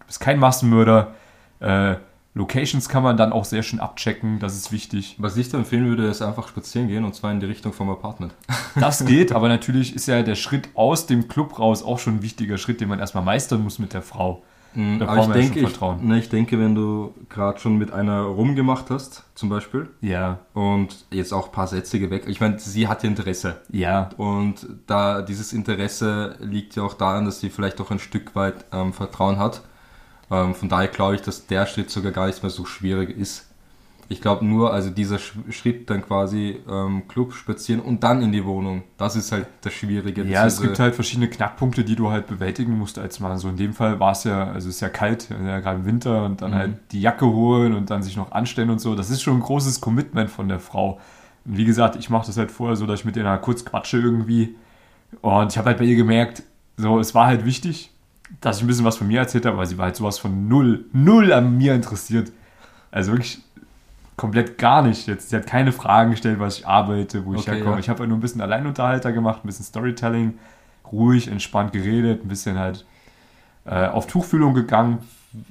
[0.00, 1.14] du bist kein Massenmörder.
[1.60, 1.94] Äh,
[2.36, 5.16] Locations kann man dann auch sehr schön abchecken, das ist wichtig.
[5.18, 7.88] Was ich da empfehlen würde, ist einfach spazieren gehen und zwar in die Richtung vom
[7.90, 8.34] Apartment.
[8.78, 12.22] Das geht, aber natürlich ist ja der Schritt aus dem Club raus auch schon ein
[12.22, 14.42] wichtiger Schritt, den man erstmal meistern muss mit der Frau.
[14.74, 16.06] Da Mhm, Aber ich ja denke, ich, Vertrauen.
[16.06, 21.06] ne, ich denke, wenn du gerade schon mit einer rumgemacht hast, zum Beispiel, Ja, und
[21.10, 23.62] jetzt auch ein paar Sätze geweckt, ich meine, sie hat Interesse.
[23.72, 28.34] ja, Und da dieses Interesse liegt ja auch daran, dass sie vielleicht auch ein Stück
[28.36, 29.62] weit ähm, Vertrauen hat.
[30.30, 33.44] Ähm, von daher glaube ich, dass der Schritt sogar gar nicht mehr so schwierig ist.
[34.08, 38.30] Ich glaube nur, also dieser Sch Schritt dann quasi ähm, Club spazieren und dann in
[38.30, 40.22] die Wohnung, das ist halt das Schwierige.
[40.22, 43.36] Ja, es gibt halt verschiedene Knackpunkte, die du halt bewältigen musst als Mann.
[43.38, 45.86] So in dem Fall war es ja, also es ist ja kalt, ja, gerade im
[45.86, 46.54] Winter und dann Mhm.
[46.54, 48.94] halt die Jacke holen und dann sich noch anstellen und so.
[48.94, 51.00] Das ist schon ein großes Commitment von der Frau.
[51.44, 53.98] Und wie gesagt, ich mache das halt vorher so, dass ich mit ihr kurz quatsche
[53.98, 54.54] irgendwie.
[55.20, 56.44] Und ich habe halt bei ihr gemerkt,
[56.76, 57.90] so, es war halt wichtig,
[58.40, 60.48] dass ich ein bisschen was von mir erzählt habe, weil sie war halt sowas von
[60.48, 62.32] null, null an mir interessiert.
[62.90, 63.38] Also wirklich
[64.16, 65.06] komplett gar nicht.
[65.06, 67.74] Jetzt, sie hat keine Fragen gestellt, was ich arbeite, wo ich Okay, herkomme.
[67.74, 67.78] ja.
[67.80, 70.38] Ich habe halt nur ein bisschen Alleinunterhalter gemacht, ein bisschen Storytelling,
[70.90, 72.84] ruhig, entspannt geredet, ein bisschen halt
[73.64, 74.98] äh, auf Tuchfühlung gegangen.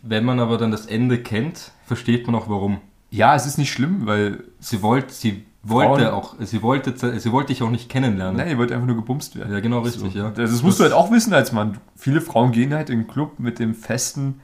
[0.02, 2.82] Wenn man aber dann das Ende kennt, versteht man auch warum.
[3.12, 7.32] Ja, es ist nicht schlimm, weil Sie wollte, sie wollte Frauen- auch, sie wollte, sie
[7.32, 8.38] wollte dich auch nicht kennenlernen.
[8.38, 9.52] nein, ihr wollt einfach nur gebumst werden.
[9.54, 10.18] Ja, genau richtig, so.
[10.20, 10.30] ja.
[10.30, 11.78] Das, das musst du halt auch wissen als Mann.
[11.96, 14.42] Viele Frauen gehen halt in den Club mit dem festen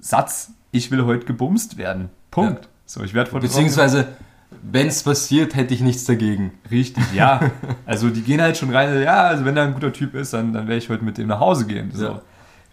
[0.00, 2.10] Satz, ich will heute gebumst werden.
[2.30, 2.68] Punkt.
[2.84, 4.08] So, ich werde von Beziehungsweise,
[4.62, 6.52] wenn es passiert, hätte ich nichts dagegen.
[6.70, 7.40] Richtig, ja.
[7.86, 10.52] Also die gehen halt schon rein, ja, also wenn da ein guter Typ ist, dann,
[10.52, 11.90] dann werde ich heute mit dem nach Hause gehen.
[11.92, 12.04] So.
[12.04, 12.22] Ja.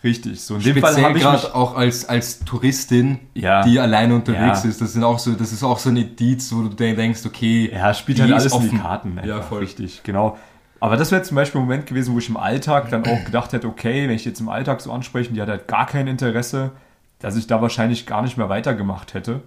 [0.06, 0.40] Richtig.
[0.40, 3.64] So in Speziell dem Fall habe ich mich, gerade auch als, als Touristin, Ja.
[3.64, 4.70] die alleine unterwegs Ja.
[4.70, 4.80] ist.
[4.80, 7.94] Das, sind auch so, das ist auch so ein Indiz, wo du denkst, okay, Ja,
[7.94, 8.82] spielt halt alles in die offen.
[8.82, 9.20] Karten.
[9.26, 9.50] Ja, einfach.
[9.50, 9.60] voll.
[9.60, 10.38] Richtig, genau.
[10.80, 13.52] Aber das wäre zum Beispiel ein Moment gewesen, wo ich im Alltag dann auch gedacht
[13.54, 16.72] hätte, okay, wenn ich jetzt im Alltag so anspreche, die hat halt gar kein Interesse,
[17.20, 19.42] dass ich da wahrscheinlich gar nicht mehr weitergemacht hätte.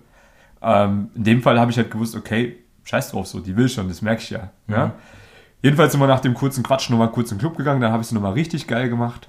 [0.61, 3.87] Ähm, in dem Fall habe ich halt gewusst, okay, scheiß drauf so, die will schon,
[3.89, 4.51] das merke ich ja.
[4.67, 4.93] ja?
[5.63, 8.01] Jedenfalls sind wir nach dem kurzen Quatsch nochmal kurz in den Club gegangen, dann habe
[8.01, 9.29] ich es nochmal richtig geil gemacht.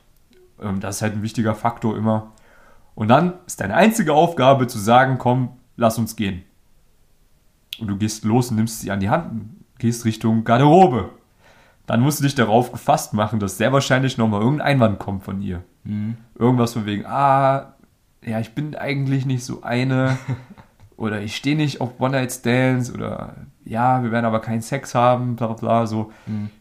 [0.61, 2.31] Ähm, das ist halt ein wichtiger Faktor immer.
[2.95, 6.43] Und dann ist deine einzige Aufgabe zu sagen, komm, lass uns gehen.
[7.79, 11.09] Und du gehst los und nimmst sie an die Hand gehst Richtung Garderobe.
[11.87, 15.41] Dann musst du dich darauf gefasst machen, dass sehr wahrscheinlich nochmal irgendein Einwand kommt von
[15.41, 15.63] ihr.
[16.37, 17.73] Irgendwas von wegen, ah,
[18.23, 20.17] ja, ich bin eigentlich nicht so eine.
[20.97, 22.93] oder ich stehe nicht auf One-Night-Stands.
[22.93, 25.87] Oder ja, wir werden aber keinen Sex haben, bla bla.
[25.87, 26.11] So.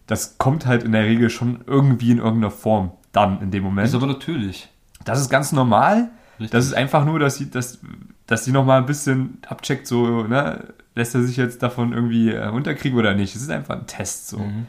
[0.07, 3.88] Das kommt halt in der Regel schon irgendwie in irgendeiner Form dann in dem Moment.
[3.88, 4.68] ist aber natürlich.
[5.05, 6.11] Das ist ganz normal.
[6.38, 6.51] Richtig.
[6.51, 7.81] Das ist einfach nur, dass sie, dass,
[8.27, 12.49] dass sie nochmal ein bisschen abcheckt, so, ne, lässt er sich jetzt davon irgendwie äh,
[12.49, 13.35] unterkriegen oder nicht.
[13.35, 14.38] Es ist einfach ein Test, so.
[14.38, 14.66] Mhm.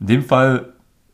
[0.00, 0.72] In dem Fall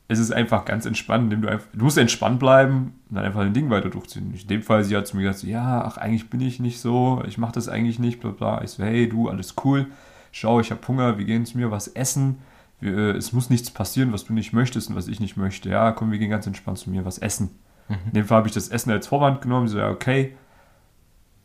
[0.08, 3.40] ist es einfach ganz entspannt, indem du einfach, du musst entspannt bleiben und dann einfach
[3.40, 4.34] ein Ding weiter durchziehen.
[4.34, 6.80] In dem Fall, sie hat zu mir gesagt, so, ja, ach, eigentlich bin ich nicht
[6.80, 8.62] so, ich mache das eigentlich nicht, bla bla.
[8.62, 9.87] Ich so, hey, du, alles cool.
[10.30, 12.38] Schau, ich habe Hunger, wir gehen zu mir was essen.
[12.84, 15.68] Äh, es muss nichts passieren, was du nicht möchtest und was ich nicht möchte.
[15.70, 17.50] Ja, komm, wir gehen ganz entspannt zu mir was essen.
[17.88, 19.68] In dem Fall habe ich das Essen als Vorwand genommen.
[19.68, 20.34] So, ja, okay.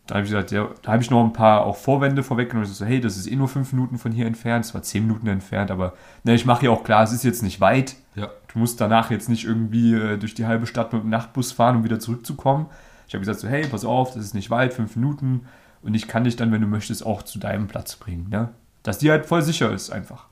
[0.07, 2.67] Da habe ich gesagt, ja, da habe ich noch ein paar auch Vorwände vorweggenommen.
[2.67, 4.65] Ich so, hey, das ist eh nur fünf Minuten von hier entfernt.
[4.65, 7.43] Es war zehn Minuten entfernt, aber ne, ich mache ja auch klar, es ist jetzt
[7.43, 7.95] nicht weit.
[8.15, 8.29] Ja.
[8.51, 11.75] Du musst danach jetzt nicht irgendwie äh, durch die halbe Stadt mit dem Nachtbus fahren,
[11.75, 12.67] um wieder zurückzukommen.
[13.07, 15.41] Ich habe gesagt, so, hey, pass auf, das ist nicht weit, fünf Minuten.
[15.81, 18.29] Und ich kann dich dann, wenn du möchtest, auch zu deinem Platz bringen.
[18.29, 18.49] Ne?
[18.81, 20.25] Dass die halt voll sicher ist einfach.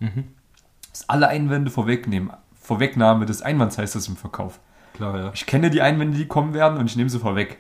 [1.00, 2.32] Dass alle Einwände vorwegnehmen.
[2.60, 4.60] Vorwegnahme des Einwands heißt das im Verkauf.
[4.94, 5.32] Klar, ja.
[5.34, 7.60] Ich kenne die Einwände, die kommen werden und ich nehme sie vorweg.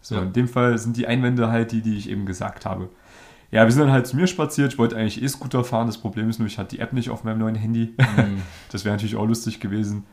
[0.00, 0.22] So, Ja.
[0.22, 2.90] in dem Fall sind die Einwände halt die, die ich eben gesagt habe.
[3.52, 4.72] Ja, wir sind dann halt zu mir spaziert.
[4.72, 5.86] Ich wollte eigentlich E-Scooter fahren.
[5.86, 7.94] Das Problem ist nur, ich hatte die App nicht auf meinem neuen Handy.
[8.72, 10.04] Das wäre natürlich auch lustig gewesen.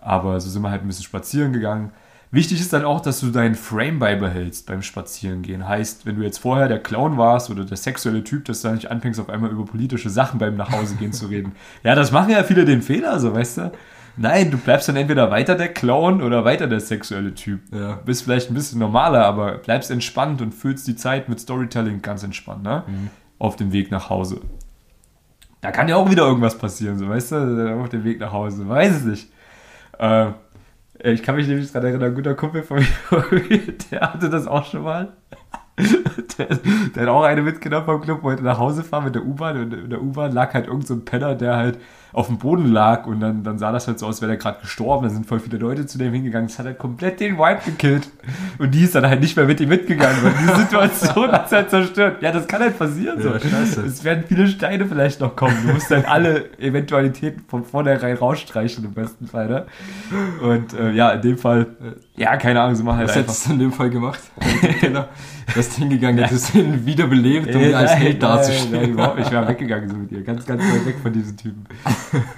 [0.00, 1.92] Aber so sind wir halt ein bisschen spazieren gegangen.
[2.30, 5.66] Wichtig ist dann auch, dass du deinen Frame beibehältst beim Spazierengehen.
[5.66, 8.74] Heißt, wenn du jetzt vorher der Clown warst oder der sexuelle Typ, dass du dann
[8.74, 11.52] nicht anfängst, auf einmal über politische Sachen beim Nachhausegehen zu reden.
[11.84, 13.72] Ja, das machen ja viele den Fehler, so weißt du.
[14.16, 17.60] Nein, du bleibst dann entweder weiter der Clown oder weiter der sexuelle Typ.
[17.72, 18.00] Ja.
[18.04, 22.24] Bist vielleicht ein bisschen normaler, aber bleibst entspannt und füllst die Zeit mit Storytelling ganz
[22.24, 22.82] entspannt, ne?
[23.38, 24.40] Auf dem Weg nach Hause.
[25.60, 27.80] Da kann ja auch wieder irgendwas passieren, so, weißt du?
[27.80, 29.32] Auf dem Weg nach Hause, weiß es nicht.
[29.98, 30.32] Äh,
[31.02, 32.86] ich kann mich nämlich gerade erinnern, ein guter Kumpel von mir,
[33.90, 35.16] der hatte das auch schon mal.
[36.38, 39.60] Der, der hat auch eine mitgenommen vom Club, wollte nach Hause fahren mit der U-Bahn
[39.60, 41.78] und in der U-Bahn lag halt irgend so ein Penner, der halt
[42.12, 44.38] auf dem Boden lag und dann, dann sah das halt so aus, als wäre der
[44.38, 45.04] gerade gestorben.
[45.06, 46.48] Dann sind voll viele Leute zu dem hingegangen.
[46.48, 48.08] Das hat halt komplett den Vibe gekillt.
[48.58, 51.70] Und die ist dann halt nicht mehr mit ihm mitgegangen, weil die Situation hat halt
[51.70, 52.22] zerstört.
[52.22, 53.20] Ja, das kann halt passieren.
[53.20, 53.28] So.
[53.30, 53.82] Ja, scheiße.
[53.82, 55.56] Es werden viele Steine vielleicht noch kommen.
[55.66, 59.48] Du musst dann alle Eventualitäten von vornherein rausstreichen im besten Fall.
[59.48, 59.66] Ne?
[60.42, 61.66] Und äh, ja, in dem Fall,
[62.16, 63.32] ja, keine Ahnung, so machen halt Was einfach.
[63.32, 64.20] hättest du in dem Fall gemacht?
[64.80, 65.04] Genau.
[65.46, 68.40] Du hast hingegangen, hättest ihn wiederbelebt, um Äh, ihn als nein, Held nein,
[68.70, 69.26] nein, überhaupt nicht.
[69.26, 70.22] Ich wäre weggegangen so mit ihr.
[70.22, 71.64] Ganz, ganz weit weg von diesen Typen.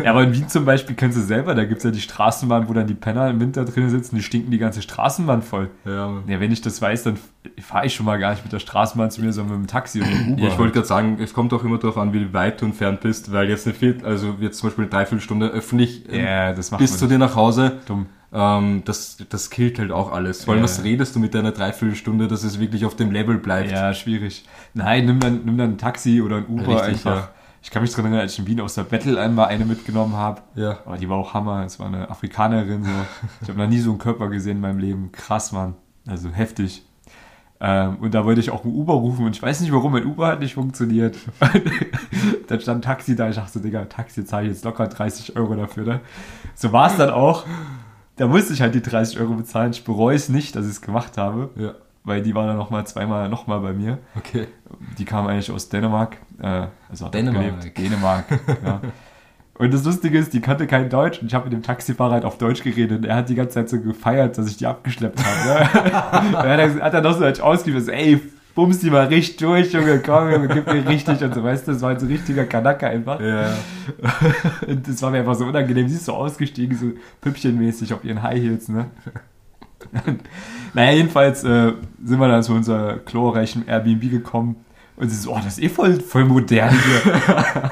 [0.02, 2.68] Ja, aber in Wien zum Beispiel kennst du selber, da gibt es ja die Straßenbahn,
[2.68, 5.70] wo dann die Penner im Winter drin sitzen, die stinken die ganze Straßenbahn voll.
[5.84, 6.12] Ja.
[6.26, 7.18] Ja, wenn ich das weiß, dann
[7.60, 10.00] fahre ich schon mal gar nicht mit der Straßenbahn zu mir, sondern mit dem Taxi
[10.00, 10.42] oder dem Uber.
[10.42, 13.00] Ja, ich wollte gerade sagen, es kommt auch immer darauf an, wie weit du entfernt
[13.00, 16.70] bist, weil jetzt eine Viert, also jetzt zum Beispiel eine Dreiviertelstunde öffentlich ähm, ja, das
[16.70, 18.06] macht bis zu dir nach Hause, dumm.
[18.32, 20.44] ähm, das, das killt halt auch alles.
[20.44, 20.64] Vor allem, Ja.
[20.64, 23.70] was redest du mit deiner Dreiviertelstunde, dass es wirklich auf dem Level bleibt?
[23.70, 24.44] Ja, schwierig.
[24.74, 27.16] Nein, nimm dann, nimm dann ein Taxi oder ein Uber Richtig, einfach.
[27.16, 27.28] ja.
[27.62, 30.14] Ich kann mich dran erinnern, als ich in Wien aus der Battle einmal eine mitgenommen
[30.14, 30.40] habe.
[30.54, 30.78] Ja.
[30.86, 31.64] Aber die war auch Hammer.
[31.64, 32.84] Es war eine Afrikanerin.
[32.84, 32.90] So.
[33.42, 35.12] Ich habe noch nie so einen Körper gesehen in meinem Leben.
[35.12, 35.74] Krass, Mann.
[36.06, 36.84] Also heftig.
[37.60, 40.06] Ähm, und da wollte ich auch ein Uber rufen und ich weiß nicht warum, mein
[40.06, 41.18] Uber hat nicht funktioniert.
[42.48, 43.28] dann stand ein Taxi da.
[43.28, 45.84] Ich dachte so, Digga, Taxi zahle ich jetzt locker 30 Euro dafür.
[45.84, 46.00] Ne?
[46.54, 47.44] So war es dann auch.
[48.16, 49.72] Da musste ich halt die 30 Euro bezahlen.
[49.72, 51.74] Ich bereue es nicht, dass ich es gemacht habe, Ja,
[52.10, 53.98] weil die war dann nochmal zweimal nochmal bei mir.
[54.16, 54.48] okay.
[54.98, 56.16] Die kam eigentlich aus Dänemark.
[56.42, 57.60] Äh, also hat Dänemark.
[57.60, 57.78] gelebt.
[57.78, 58.24] Dänemark.
[58.64, 58.80] ja.
[59.54, 62.24] Und das Lustige ist, die kannte kein Deutsch und ich habe mit dem Taxifahrer halt
[62.24, 65.22] auf Deutsch geredet und er hat die ganze Zeit so gefeiert, dass ich die abgeschleppt
[65.22, 65.68] habe.
[66.30, 66.56] Ne?
[66.56, 68.20] dann hat er noch so Deutsch ausgegeben, so, ey,
[68.54, 71.72] bums die mal richtig durch, Junge, komm, Junge, gib mir richtig und so, weißt du,
[71.72, 73.20] das war halt so ein richtiger Kanacke einfach.
[73.20, 73.52] Ja.
[74.66, 75.88] Und das war mir einfach so unangenehm.
[75.88, 78.86] Sie ist so ausgestiegen, so püppchenmäßig auf ihren High Heels, ne?
[80.74, 81.72] naja, jedenfalls äh,
[82.04, 84.56] sind wir dann zu unserer glorreichen Airbnb gekommen
[84.96, 87.12] Und sie so, oh, das ist eh voll, voll modern hier.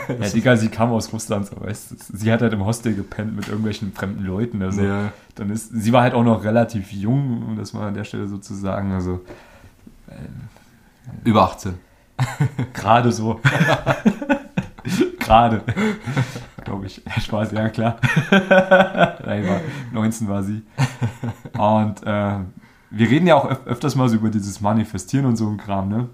[0.20, 1.96] ja, Digga, sie kam aus Russland, so, weißt du.
[2.16, 4.62] Sie hat halt im Hostel gepennt mit irgendwelchen fremden Leuten.
[4.62, 5.12] Also, Ja.
[5.34, 8.26] dann ist, sie war halt auch noch relativ jung, um das mal an der Stelle
[8.28, 8.92] so zu sagen.
[8.92, 9.20] Also,
[11.24, 11.74] Über 18.
[12.74, 13.40] gerade so.
[15.20, 15.62] gerade.
[16.64, 17.00] Glaube ich.
[17.22, 17.96] Spaß, ja klar.
[18.30, 19.60] Nein, war,
[19.92, 20.62] 19 war sie.
[21.58, 22.38] Und äh,
[22.90, 25.88] wir reden ja auch öf öfters mal so über dieses Manifestieren und so ein Kram,
[25.88, 26.08] ne?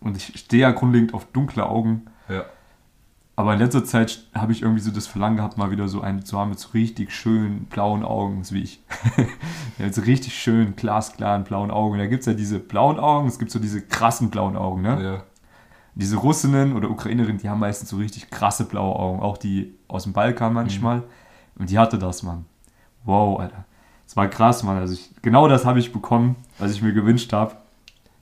[0.00, 2.02] Und ich stehe ja grundlegend auf dunkle Augen.
[2.28, 2.44] Ja.
[3.38, 6.24] Aber in letzter Zeit habe ich irgendwie so das Verlangen gehabt, mal wieder so einen
[6.24, 8.82] zu haben mit so richtig schönen blauen Augen, so wie ich.
[9.78, 11.98] ja, so richtig schön glasklaren blauen Augen.
[11.98, 15.02] Da gibt es ja diese blauen Augen, es gibt so diese krassen blauen Augen, ne?
[15.02, 15.22] Ja.
[15.94, 19.20] Diese Russinnen oder Ukrainerinnen, die haben meistens so richtig krasse blaue Augen.
[19.20, 21.02] Auch die aus dem Balkan manchmal.
[21.58, 22.44] Und die hatte das, Mann.
[23.04, 23.64] Wow, Alter.
[24.06, 24.76] Das war krass, Mann.
[24.78, 27.52] Also ich, genau das habe ich bekommen, was ich mir gewünscht habe.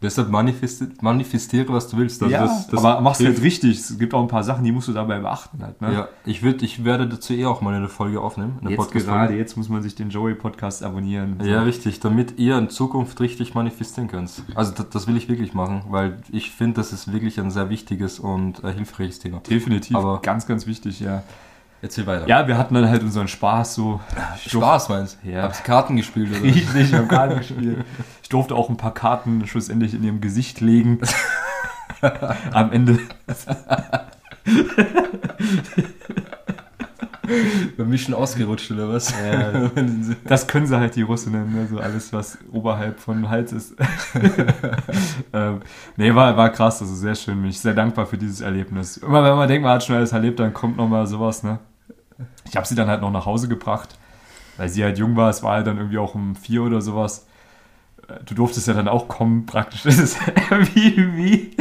[0.02, 2.22] Deshalb manifesti manifestiere, was du willst.
[2.22, 3.78] Also das, das aber mach's halt richtig.
[3.78, 5.94] Es gibt auch ein paar Sachen, die musst du dabei beachten halt, ne?
[5.94, 8.58] Ja, ich, würd, ich werde dazu eh auch mal eine Folge aufnehmen.
[8.60, 11.38] Eine Jetzt gerade, jetzt muss man sich den Joey-Podcast abonnieren.
[11.42, 14.30] Ja, richtig, damit ihr in Zukunft richtig manifestieren könnt.
[14.54, 17.70] Also das, das will ich wirklich machen, weil ich finde, das ist wirklich ein sehr
[17.70, 19.38] wichtiges und äh, hilfreiches Thema.
[19.48, 19.96] Definitiv.
[19.96, 21.22] Aber- ganz, ganz wichtig, ja.
[21.84, 22.26] Erzähl weiter.
[22.26, 24.00] Ja, wir hatten dann halt unseren Spaß so.
[24.42, 25.28] Ich Spaß meinst du?
[25.28, 25.42] Ja.
[25.42, 26.42] Habt ihr Karten gespielt oder?
[26.42, 27.84] Richtig, wir haben Karten gespielt.
[28.22, 31.00] Ich durfte auch ein paar Karten schlussendlich in ihrem Gesicht legen.
[32.52, 33.00] Am Ende.
[37.76, 39.12] Beim Mischen ausgerutscht oder was?
[39.22, 39.70] Ja.
[40.24, 41.66] Das können sie halt die Russinnen, ne?
[41.70, 43.74] so alles, was oberhalb von Hals ist.
[45.34, 45.60] ähm,
[45.98, 47.42] nee, war, war krass, also sehr schön.
[47.42, 48.96] Bin ich sehr dankbar für dieses Erlebnis.
[48.96, 51.58] Immer wenn man denkt, man hat schon alles erlebt, dann kommt nochmal sowas, ne?
[52.48, 53.98] Ich habe sie dann halt noch nach Hause gebracht,
[54.57, 55.31] weil sie halt jung war.
[55.31, 57.27] Es war halt dann irgendwie auch um vier oder sowas.
[58.09, 59.83] Äh, Du durftest ja dann auch kommen, praktisch.
[59.85, 60.18] Das ist
[60.74, 61.57] wie, wie.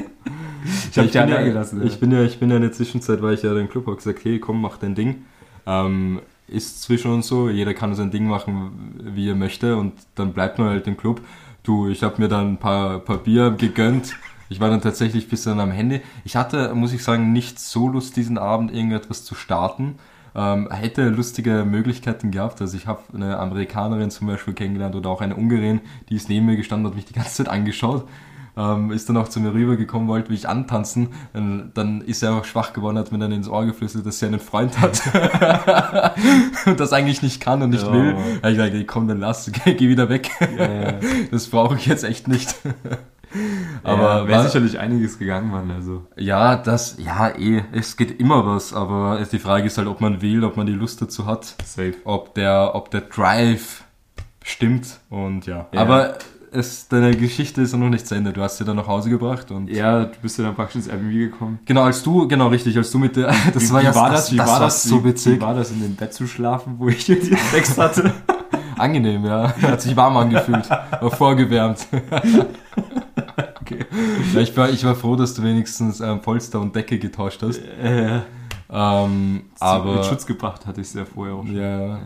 [0.92, 1.86] Ich habe ich, dich bin ja, allein gelassen.
[1.86, 3.98] ich bin ja, ich bin ja in der Zwischenzeit, weil ich ja den Club habe
[3.98, 5.26] gesagt, hey, komm, mach dein Ding.
[5.66, 10.34] Ähm, ist zwischen uns so, jeder kann sein Ding machen, wie er möchte und dann
[10.34, 11.22] bleibt man halt im Club.
[11.64, 14.16] Du, ich habe mir dann ein paar, paar Bier gegönnt.
[14.50, 16.02] Ich war dann tatsächlich bis dann am Handy.
[16.26, 19.96] Ich hatte, muss ich sagen, nicht so Lust, diesen Abend irgendetwas zu starten.
[20.36, 22.60] Ähm, hätte lustige Möglichkeiten gehabt.
[22.62, 26.46] Also ich habe eine Amerikanerin zum Beispiel kennengelernt oder auch eine Ungarin, die ist neben
[26.48, 28.08] mir gestanden, hat mich die ganze Zeit angeschaut.
[28.56, 31.10] Ähm, ist dann auch zu mir rübergekommen, wollte mich antanzen.
[31.34, 34.28] Dann, dann ist er einfach schwach geworden, hat mir dann ins Ohr geflüstert, dass er
[34.28, 35.02] einen Freund hat.
[36.68, 37.92] und das eigentlich nicht kann und nicht Ja.
[37.94, 38.16] will.
[38.44, 40.30] Hab ich ey, komm, dann lass, geh, geh wieder weg.
[40.56, 40.94] Ja, ja.
[41.32, 42.56] Das brauche ich jetzt echt nicht.
[43.84, 45.72] Aber Aber wäre sicherlich einiges gegangen, Mann.
[45.72, 46.06] Also.
[46.16, 50.22] Ja, das, ja, eh, es geht immer was, aber die Frage ist halt, ob man
[50.22, 51.94] will, ob man die Lust dazu hat, Safe.
[52.06, 53.84] ob der, ob der Drive
[54.44, 55.68] stimmt und ja.
[55.72, 55.82] Ja.
[55.82, 56.18] Aber
[56.52, 58.32] es, deine Geschichte ist ja noch nicht zu Ende.
[58.32, 60.88] Du hast sie dann nach Hause gebracht und Ja, du bist ja dann praktisch ins
[60.88, 61.60] Airbnb gekommen.
[61.66, 64.10] genau, als du, genau richtig, als du mit der, das Wie- war wie ja war
[64.12, 65.42] das, wie das war das, so wie, wie witzig.
[65.42, 68.12] war das in dem Bett zu schlafen, wo ich den Sex hatte?
[68.78, 69.54] Angenehm, ja.
[69.62, 71.88] Hat sich warm angefühlt, war vorgewärmt.
[73.64, 73.86] Okay.
[74.34, 77.60] Ja, ich, war, ich war froh, dass du wenigstens ähm, Polster und Decke getauscht hast.
[77.60, 78.22] Äh,
[78.76, 81.56] Ähm, aber mit Schutz gebracht hatte ich es ja vorher auch schon.
[81.56, 82.00] Ja,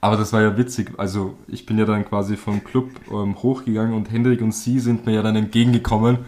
[0.00, 0.92] aber das war ja witzig.
[0.96, 5.06] Also ich bin ja dann quasi vom Club ähm, hochgegangen und Hendrik und sie sind
[5.06, 6.18] mir ja dann entgegengekommen.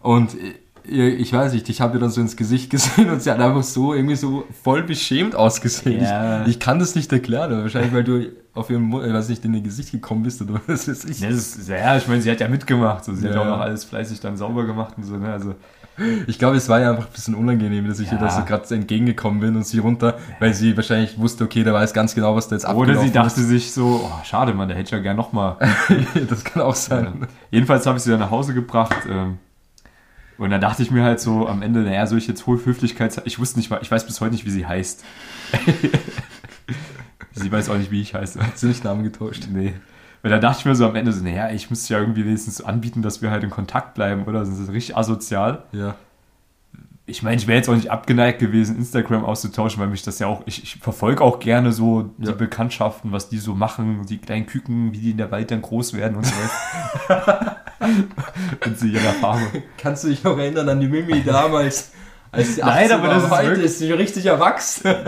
[0.00, 0.36] Und
[0.84, 3.62] ich, weiß nicht, ich habe ihr dann so ins Gesicht gesehen und sie hat einfach
[3.62, 6.02] so irgendwie so voll beschämt ausgesehen.
[6.02, 6.42] Ja.
[6.42, 9.28] Ich, ich kann das nicht erklären, aber wahrscheinlich weil du auf ihrem, Mu- ich weiß
[9.28, 11.20] nicht, in ihr Gesicht gekommen bist oder was weiß ich.
[11.20, 13.04] Ja, das ist, ja, ich meine, sie hat ja mitgemacht.
[13.04, 13.14] So.
[13.14, 13.40] Sie hat Ja.
[13.42, 15.16] auch noch alles fleißig dann sauber gemacht und so.
[15.16, 15.32] Ne?
[15.32, 15.54] Also,
[16.26, 18.24] Ich glaube, es war ja einfach ein bisschen unangenehm, dass ich ihr Ja.
[18.24, 21.92] da so gerade entgegengekommen bin und sie runter, weil sie wahrscheinlich wusste, okay, der weiß
[21.92, 24.76] ganz genau, was da jetzt oder abgelaufen sie dachte sich so, oh, schade, Mann, der
[24.78, 25.56] hätte ich ja gern nochmal.
[26.14, 26.30] ist.
[26.30, 27.26] das kann auch sein.
[27.50, 28.96] Jedenfalls habe ich sie dann nach Hause gebracht.
[29.08, 29.38] Ähm,
[30.42, 33.20] und dann dachte ich mir halt so am Ende, naja, soll ich jetzt hohe Höflichkeits...
[33.24, 35.04] Ich wusste nicht, ich weiß bis heute nicht, wie sie heißt.
[37.32, 38.44] sie weiß auch nicht, wie ich heiße.
[38.44, 39.46] Hat sie nicht Namen getauscht?
[39.52, 39.74] Nee.
[40.22, 42.60] Weil da dachte ich mir so am Ende so, naja, ich müsste ja irgendwie wenigstens
[42.60, 44.40] anbieten, dass wir halt in Kontakt bleiben, oder?
[44.40, 45.64] Das ist richtig asozial.
[45.72, 45.94] Ja.
[47.04, 50.28] Ich meine, ich wäre jetzt auch nicht abgeneigt gewesen, Instagram auszutauschen, weil mich das ja
[50.28, 52.32] auch, ich, ich verfolge auch gerne so die Ja.
[52.32, 55.94] Bekanntschaften, was die so machen, die kleinen Küken, wie die in der Wald dann groß
[55.94, 57.56] werden und so weiter.
[58.64, 59.42] und sie ihrer Farbe.
[59.78, 61.90] Kannst du dich noch erinnern an die Mimi damals?
[62.34, 63.14] Als Nein, 18 aber war?
[63.14, 64.84] das ist wirklich- ist sie richtig erwachsen.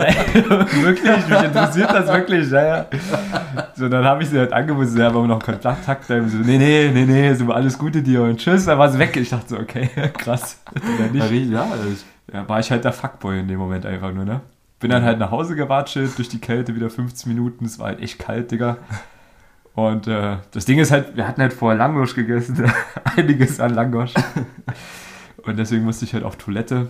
[0.83, 2.85] wirklich, mich interessiert das wirklich, ja, ja.
[3.75, 6.59] So, dann habe ich sie halt angeboten, sie haben aber noch Kontakt, bleiben so, nee,
[6.59, 9.17] nee, nee, nee, so alles Gute dir und tschüss, dann war sie weg.
[9.17, 10.59] Ich dachte so, okay, krass.
[10.75, 11.49] Oder nicht.
[11.51, 11.65] Ja,
[12.31, 14.41] Ja, war ich halt der Fuckboy in dem Moment einfach nur, ne?
[14.79, 18.01] Bin dann halt nach Hause gewatschelt, durch die Kälte wieder 15 Minuten, es war halt
[18.01, 18.77] echt kalt, Digga.
[19.73, 22.71] Und äh, das Ding ist halt, wir hatten halt vorher Langosch gegessen,
[23.17, 24.13] einiges an Langosch.
[25.43, 26.87] Und deswegen musste ich halt auf Toilette.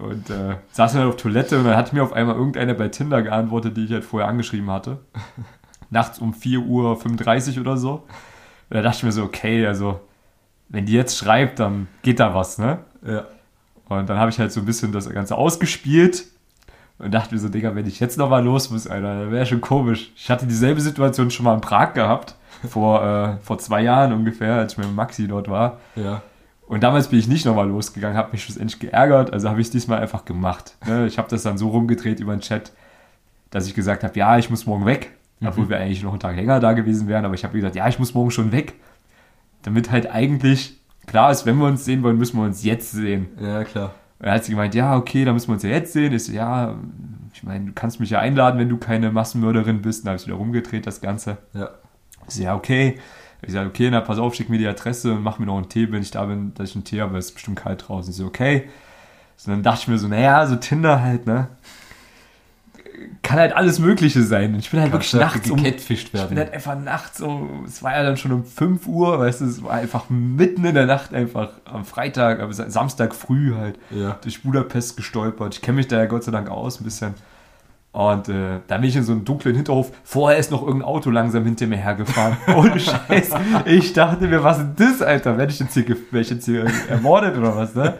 [0.00, 2.88] Und äh, saß dann halt auf Toilette und dann hat mir auf einmal irgendeiner bei
[2.88, 4.98] Tinder geantwortet, die ich halt vorher angeschrieben hatte.
[5.90, 7.90] Nachts um 4.35 Uhr oder so.
[7.92, 10.00] Und da dachte ich mir so, okay, also
[10.68, 12.78] wenn die jetzt schreibt, dann geht da was, ne?
[13.06, 13.26] Ja.
[13.88, 16.24] Und dann habe ich halt so ein bisschen das Ganze ausgespielt
[16.98, 19.60] und dachte mir so, Digga, wenn ich jetzt nochmal los muss, Alter, dann wäre schon
[19.60, 20.12] komisch.
[20.16, 22.36] Ich hatte dieselbe Situation schon mal in Prag gehabt,
[22.68, 25.78] vor, äh, vor zwei Jahren ungefähr, als ich mit Maxi dort war.
[25.96, 26.22] Ja.
[26.70, 29.72] Und damals bin ich nicht nochmal losgegangen, habe mich schlussendlich geärgert, also habe ich es
[29.72, 30.76] diesmal einfach gemacht.
[30.86, 31.08] Ne?
[31.08, 32.70] Ich habe das dann so rumgedreht über den Chat,
[33.50, 35.10] dass ich gesagt habe, ja, ich muss morgen weg,
[35.44, 37.88] obwohl wir eigentlich noch einen Tag länger da gewesen wären, aber ich habe gesagt, ja,
[37.88, 38.74] ich muss morgen schon weg,
[39.62, 40.78] damit halt eigentlich
[41.08, 43.30] klar ist, wenn wir uns sehen wollen, müssen wir uns jetzt sehen.
[43.40, 43.92] Ja, klar.
[44.20, 46.12] Und dann hat sie gemeint, ja, okay, dann müssen wir uns ja jetzt sehen.
[46.12, 46.76] Ich so, ja,
[47.34, 50.04] ich meine, du kannst mich ja einladen, wenn du keine Massenmörderin bist.
[50.04, 51.38] Dann habe ich wieder rumgedreht, das Ganze.
[51.52, 51.70] Ja.
[52.28, 52.96] Ich so, ja, okay.
[53.46, 55.68] Ich sage, okay, na, pass auf, schick mir die Adresse und mach mir noch einen
[55.68, 58.10] Tee, wenn ich da bin, dass ich einen Tee habe, es ist bestimmt kalt draußen.
[58.10, 58.68] Ich so, okay.
[59.36, 61.48] So, dann dachte ich mir so, naja, so Tinder halt, ne?
[63.22, 64.52] Kann halt alles Mögliche sein.
[64.52, 66.38] Und ich bin halt Kannst wirklich du nachts um, gecatfished ich bin werden.
[66.38, 69.62] halt einfach nachts so, es war ja dann schon um 5 Uhr, weißt du, es
[69.62, 74.18] war einfach mitten in der Nacht einfach am Freitag, am Samstag früh halt Ja.
[74.22, 75.54] durch Budapest gestolpert.
[75.54, 77.14] Ich kenne mich da ja Gott sei Dank aus ein bisschen.
[77.92, 79.90] Und äh, da bin ich in so einem dunklen Hinterhof.
[80.04, 82.36] Vorher ist noch irgendein Auto langsam hinter mir hergefahren.
[82.56, 83.30] Ohne Scheiß.
[83.66, 85.36] Ich dachte mir, was ist das, Alter?
[85.36, 87.94] Werde ich jetzt hier, werd ich jetzt hier ermordet oder was, ne?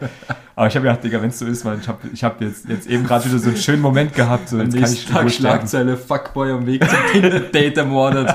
[0.55, 2.69] Aber ich habe gedacht, Digga, wenn es so ist, man, ich habe ich hab jetzt,
[2.69, 4.47] jetzt eben gerade wieder so einen schönen Moment gehabt.
[4.47, 5.29] So, jetzt kann ich Tag.
[5.29, 8.33] Schlagzeile, Fuckboy am Weg zum Tinder-Date ermordet.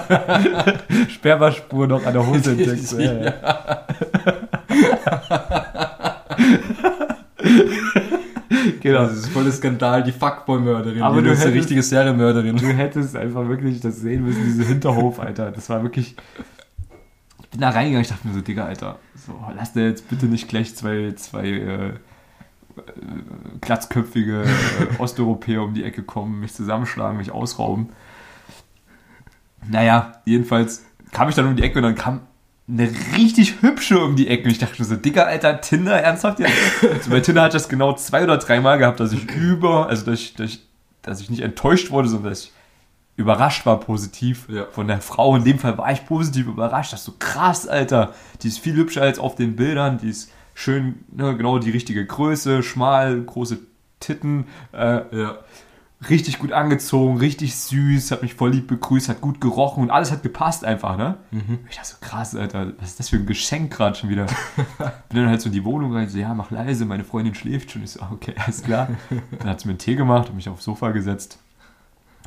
[1.09, 2.93] Spermaspur noch an der Hose entdeckt.
[2.99, 3.87] Ja,
[8.91, 9.05] genau.
[9.05, 11.03] Das ist voll der Skandal, die Fuckboy-Mörderin.
[11.03, 12.57] Aber die du ist eine hättest- richtige Serienmörderin.
[12.57, 15.51] Du hättest einfach wirklich das sehen müssen, diese Hinterhof, Alter.
[15.51, 16.17] Das war wirklich.
[17.43, 20.27] Ich bin da reingegangen, ich dachte mir so, Digga, Alter, so, lass dir jetzt bitte
[20.27, 21.93] nicht gleich zwei, zwei äh, äh,
[23.61, 27.91] glatzköpfige äh, Osteuropäer um die Ecke kommen, mich zusammenschlagen, mich ausrauben.
[29.69, 32.21] Naja, jedenfalls kam ich dann um die Ecke und dann kam
[32.69, 34.45] eine richtig hübsche um die Ecke.
[34.45, 36.53] Und ich dachte so, Digga, Alter, Tinder, ernsthaft jetzt?
[36.83, 40.21] Also bei Tinder ich das genau zwei oder dreimal gehabt, dass ich über, also dass
[40.21, 40.67] ich, dass ich,
[41.03, 42.53] dass ich nicht enttäuscht wurde, sondern dass ich
[43.17, 44.67] überrascht war positiv Ja.
[44.71, 45.37] von der Frau.
[45.37, 46.93] In dem Fall war ich positiv überrascht.
[46.93, 48.13] Das ist so krass, Alter.
[48.43, 49.99] Die ist viel hübscher als auf den Bildern.
[49.99, 53.59] Die ist schön, ne, genau die richtige Größe, schmal, große
[54.01, 55.39] Titten, äh, Ja.
[56.11, 60.13] Richtig gut angezogen, richtig süß, hat mich voll lieb begrüßt, hat gut gerochen und alles
[60.13, 61.17] hat gepasst einfach, ne?
[61.71, 64.27] Ich dachte so, krass, Alter, was ist das für ein Geschenk gerade schon wieder?
[65.09, 67.71] Bin dann halt so in die Wohnung rein, so, ja, mach leise, meine Freundin schläft
[67.71, 67.83] schon.
[67.83, 68.89] Ich so, okay, alles klar.
[69.39, 71.39] Dann hat sie mir einen Tee gemacht, hat mich aufs Sofa gesetzt.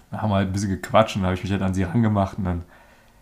[0.10, 1.84] Dann haben wir halt ein bisschen gequatscht und dann habe ich mich halt an sie
[1.84, 2.64] rangemacht und dann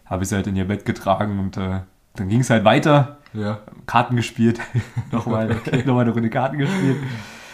[0.06, 1.82] habe ich sie halt in ihr Bett getragen und äh,
[2.16, 3.18] dann ging es halt weiter.
[3.34, 3.60] Ja.
[3.86, 4.60] Karten gespielt,
[5.12, 5.48] nochmal
[5.86, 6.98] nochmal eine Runde Karten gespielt.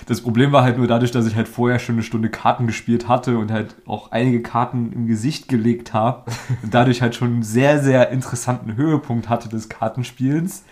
[0.05, 3.07] Das Problem war halt nur dadurch, dass ich halt vorher schon eine Stunde Karten gespielt
[3.07, 7.43] hatte und halt auch einige Karten im Gesicht gelegt habe und dadurch halt schon einen
[7.43, 10.63] sehr, sehr interessanten Höhepunkt hatte des Kartenspielens,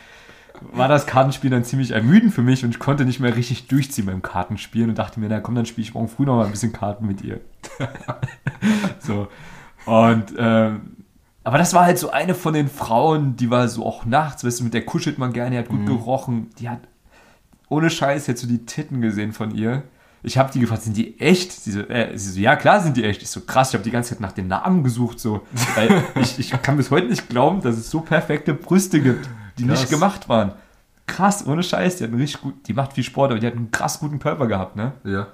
[0.74, 4.06] war das Kartenspiel dann ziemlich ermüdend für mich und ich konnte nicht mehr richtig durchziehen
[4.06, 6.52] beim Kartenspielen und dachte mir, na komm, dann spiele ich morgen früh noch mal ein
[6.52, 7.42] bisschen Karten mit ihr.
[9.00, 9.28] so.
[9.86, 10.98] Und ähm,
[11.44, 14.60] aber das war halt so eine von den Frauen, die war so auch nachts, weißt
[14.60, 16.82] du, mit der kuschelt man gerne, die hat gut gerochen, die hat
[17.72, 19.84] ohne Scheiß jetzt so die Titten gesehen von ihr.
[20.24, 21.52] Ich habe die gefragt, sind die echt?
[21.52, 23.24] Sie so, äh, sie so, ja klar sind die echt.
[23.24, 25.48] Ich so, krass, ich habe die ganze Zeit nach den Namen gesucht, so.
[25.76, 29.66] Weil ich, ich kann bis heute nicht glauben, dass es so perfekte Brüste gibt, die
[29.66, 29.80] Krass.
[29.80, 30.52] nicht gemacht waren.
[31.08, 33.56] Krass, ohne Scheiß, die hat einen richtig gut, die macht viel Sport, aber die hat
[33.56, 34.92] einen krass guten Körper gehabt, ne?
[35.04, 35.28] Ja.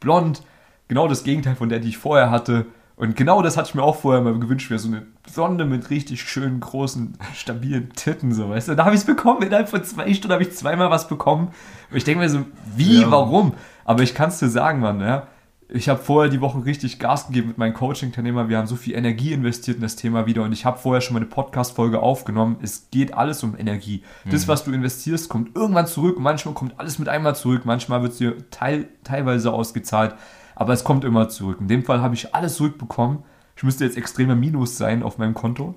[0.00, 0.42] blond,
[0.88, 2.66] genau das Gegenteil von der, die ich vorher hatte.
[2.96, 5.90] Und genau das hatte ich mir auch vorher mal gewünscht, mir so eine Blonde mit
[5.90, 8.74] richtig schönen, großen, stabilen Titten, so, weißt du.
[8.76, 11.48] Da habe ich es bekommen, innerhalb von zwei Stunden habe ich zweimal was bekommen.
[11.90, 12.44] Und ich denke mir so,
[12.76, 13.10] wie, Ja.
[13.10, 13.54] warum?
[13.84, 15.26] Aber ich kann es dir sagen, Mann, ja.
[15.74, 18.50] Ich habe vorher die Woche richtig Gas gegeben mit meinen Coaching-Teilnehmern.
[18.50, 21.14] Wir haben so viel Energie investiert in das Thema wieder und ich habe vorher schon
[21.14, 22.56] mal eine Podcast-Folge aufgenommen.
[22.60, 24.02] Es geht alles um Energie.
[24.30, 26.18] Das, was du investierst, kommt irgendwann zurück.
[26.20, 27.62] Manchmal kommt alles mit einmal zurück.
[27.64, 30.14] Manchmal wird es dir teil, teilweise ausgezahlt.
[30.62, 31.56] Aber es kommt immer zurück.
[31.58, 33.24] In dem Fall habe ich alles zurückbekommen.
[33.56, 35.74] Ich müsste jetzt extremer Minus sein auf meinem Konto.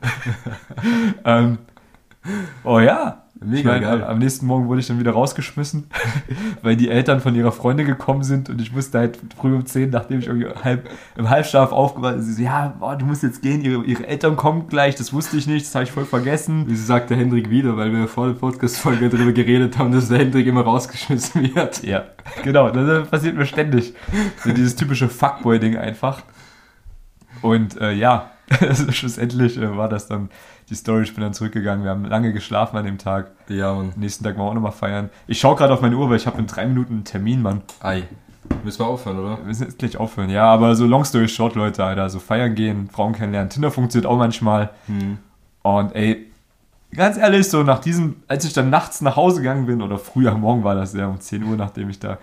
[1.25, 1.57] ähm,
[2.63, 3.24] oh ja.
[3.41, 4.03] Mega ich mein, geil.
[4.03, 5.87] Am nächsten Morgen wurde ich dann wieder rausgeschmissen,
[6.61, 9.89] weil die Eltern von ihrer Freundin gekommen sind und ich musste halt früh um 10,
[9.89, 13.41] nachdem ich irgendwie halb, im Halbschlaf aufgewacht bin, sie so, ja, boah, du musst jetzt
[13.41, 16.63] gehen, ihre, ihre Eltern kommen gleich, das wusste ich nicht, das habe ich voll vergessen.
[16.67, 20.19] Wieso sagt der Hendrik wieder, weil wir vor der Podcast-Folge darüber geredet haben, dass der
[20.19, 21.83] Hendrik immer rausgeschmissen wird.
[21.83, 22.05] Ja,
[22.41, 23.93] genau, das passiert mir ständig.
[24.43, 26.23] So dieses typische Fuckboy-Ding einfach.
[27.41, 28.31] Und äh, ja,
[28.61, 30.29] also schlussendlich äh, war das dann
[30.69, 31.03] die Story.
[31.03, 31.83] Ich bin dann zurückgegangen.
[31.83, 33.31] Wir haben lange geschlafen an dem Tag.
[33.47, 33.93] Ja, Mann.
[33.95, 35.09] Nächsten Tag wollen wir auch nochmal feiern.
[35.27, 37.61] Ich schaue gerade auf meine Uhr, weil ich habe in drei Minuten einen Termin, Mann.
[37.81, 38.03] Ei.
[38.63, 39.37] Müssen wir aufhören, oder?
[39.37, 40.29] Wir müssen jetzt gleich aufhören.
[40.29, 42.09] Ja, aber so long story short, Leute, Alter.
[42.09, 43.49] So feiern gehen, Frauen kennenlernen.
[43.49, 44.71] Tinder funktioniert auch manchmal.
[44.87, 45.17] Hm.
[45.63, 46.31] Und ey,
[46.93, 50.27] ganz ehrlich, so nach diesem, als ich dann nachts nach Hause gegangen bin, oder früh
[50.27, 52.17] am Morgen war das ja, um 10 Uhr, nachdem ich da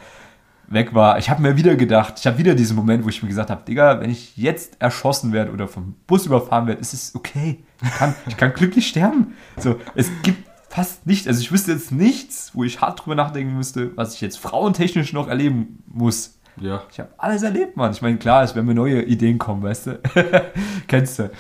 [0.69, 3.29] weg war, ich habe mir wieder gedacht, ich habe wieder diesen Moment, wo ich mir
[3.29, 7.15] gesagt habe, Digga, wenn ich jetzt erschossen werde oder vom Bus überfahren werde, ist es
[7.15, 7.63] okay.
[7.83, 9.35] Ich kann, ich kann glücklich sterben.
[9.57, 13.57] So, es gibt fast nicht, also ich wüsste jetzt nichts, wo ich hart drüber nachdenken
[13.57, 16.39] müsste, was ich jetzt frauentechnisch noch erleben muss.
[16.61, 16.83] Ja.
[16.91, 17.93] Ich habe alles erlebt, Mann.
[17.93, 20.01] Ich meine, klar, es werden mir neue Ideen kommen, weißt du?
[20.87, 21.31] Kennst du.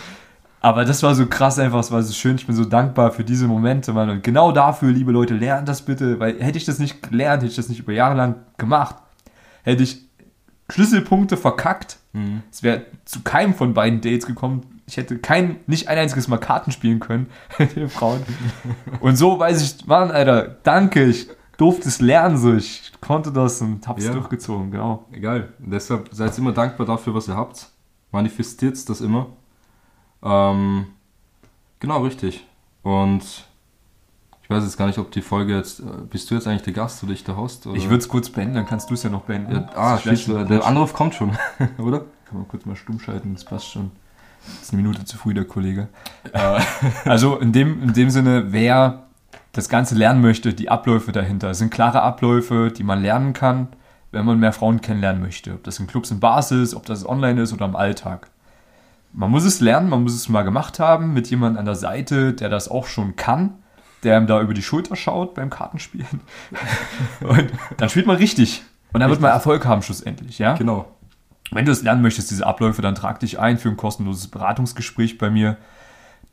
[0.60, 2.36] Aber das war so krass einfach, es war so schön.
[2.36, 4.10] Ich bin so dankbar für diese Momente, Mann.
[4.10, 6.20] Und genau dafür, liebe Leute, lernt das bitte.
[6.20, 8.96] Weil hätte ich das nicht gelernt, hätte ich das nicht über Jahre lang gemacht,
[9.64, 10.08] hätte ich
[10.68, 11.98] Schlüsselpunkte verkackt.
[12.12, 12.42] Mhm.
[12.50, 14.71] Es wäre zu keinem von beiden Dates gekommen.
[14.92, 18.20] Ich hätte kein, nicht ein einziges Mal Karten spielen können mit den Frauen.
[19.00, 22.52] Und so weiß ich, Mann, Alter, danke, ich durfte es lernen, so.
[22.52, 24.12] Ich konnte das und hab's Ja.
[24.12, 25.06] durchgezogen, genau.
[25.10, 25.54] Egal.
[25.58, 27.68] Deshalb seid immer dankbar dafür, was ihr habt.
[28.10, 29.28] Manifestiert das immer.
[30.22, 30.88] Ähm,
[31.80, 32.46] genau, richtig.
[32.82, 33.22] Und
[34.42, 35.80] ich weiß jetzt gar nicht, ob die Folge jetzt.
[35.80, 37.66] äh, Bist du jetzt eigentlich der Gast oder ich der Host?
[37.66, 37.78] Oder?
[37.78, 39.52] Ich würde es kurz beenden, dann kannst du es ja noch beenden.
[39.54, 41.30] Ja, ah, vielleicht- der Anruf kommt schon,
[41.78, 42.00] oder?
[42.26, 43.90] Kann man kurz mal stumm schalten, das passt schon.
[44.46, 45.88] Das ist eine Minute zu früh, der Kollege.
[46.32, 46.60] Äh,
[47.04, 49.04] also in dem, in dem Sinne, wer
[49.52, 51.50] das Ganze lernen möchte, die Abläufe dahinter.
[51.50, 53.68] Es sind klare Abläufe, die man lernen kann,
[54.10, 55.54] wenn man mehr Frauen kennenlernen möchte.
[55.54, 58.28] Ob das in Clubs in Bars ist, ob das online ist oder im Alltag.
[59.12, 62.32] Man muss es lernen, man muss es mal gemacht haben, mit jemandem an der Seite,
[62.32, 63.58] der das auch schon kann,
[64.04, 66.22] der ihm da über die Schulter schaut beim Kartenspielen.
[67.20, 68.62] Und dann spielt man richtig.
[68.94, 70.54] Und dann wird man Erfolg haben schlussendlich, ja?
[70.54, 70.86] Genau.
[71.52, 75.18] Wenn du es lernen möchtest, diese Abläufe, dann trag dich ein für ein kostenloses Beratungsgespräch
[75.18, 75.58] bei mir.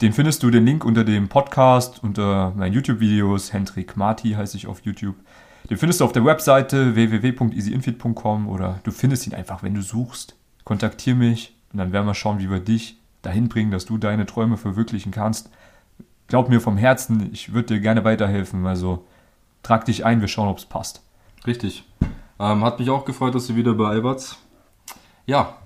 [0.02, 3.52] Den findest du den Link unter dem Podcast, unter meinen YouTube-Videos.
[3.52, 5.16] Hendrik Marti heiße ich auf YouTube.
[5.70, 10.36] Den findest du auf der Webseite www.easyinfit.com oder du findest ihn einfach, wenn du suchst.
[10.64, 14.26] Kontaktier mich und dann werden wir schauen, wie wir dich dahin bringen, dass du deine
[14.26, 15.50] Träume verwirklichen kannst.
[16.28, 18.66] Glaub mir vom Herzen, ich würde dir gerne weiterhelfen.
[18.66, 19.06] Also
[19.64, 21.04] trag dich ein, wir schauen, ob es passt.
[21.46, 21.84] Richtig.
[22.40, 24.38] Ähm, hat mich auch gefreut, dass ihr wieder bei wart.
[25.30, 25.58] Ja,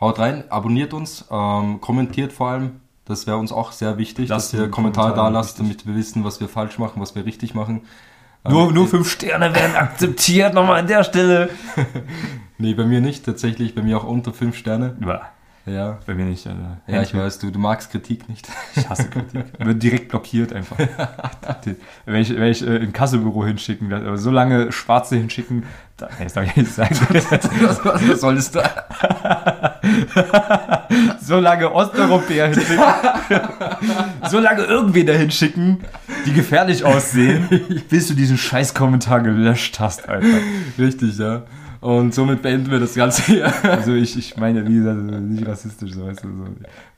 [0.00, 2.80] haut rein, abonniert uns, ähm, kommentiert vor allem.
[3.04, 5.94] Das wäre uns auch sehr wichtig, Lasst dass ihr Kommentare Kommentar, da lasst, damit wir
[5.94, 7.82] wissen, was wir falsch machen, was wir richtig machen.
[8.46, 11.50] Ähm, Nur, nur fünf Sterne werden akzeptiert, nochmal an der Stelle.
[12.56, 13.74] Nee, bei mir nicht, tatsächlich.
[13.74, 14.96] Bei mir auch unter fünf Sterne.
[15.06, 15.30] Ja,
[15.66, 15.98] Ja.
[16.06, 16.46] bei mir nicht.
[16.46, 18.48] Also, Ja, ich weiß, du, du magst Kritik nicht.
[18.76, 19.44] Ich hasse Kritik.
[19.58, 20.76] Wird direkt blockiert einfach.
[22.06, 25.64] wenn ich, wenn ich äh, ein Kassebüro hinschicken, das- aber so lange Schwarze hinschicken,
[25.96, 26.94] da, nee, das darf ich nicht sagen.
[27.10, 28.62] was, was, was soll das da?
[31.20, 32.84] so lange Osteuropäer hinschicken.
[34.30, 35.78] so lange irgendwen da hinschicken,
[36.26, 37.48] die gefährlich aussehen,
[37.88, 40.26] bis du diesen scheiß Kommentar gelöscht hast, Alter.
[40.78, 41.42] Richtig, ja.
[41.86, 43.52] Und somit beenden wir das Ganze hier.
[43.62, 46.28] Also ich, ich meine, wie gesagt, nicht rassistisch, so weißt du.
[46.30, 46.44] So.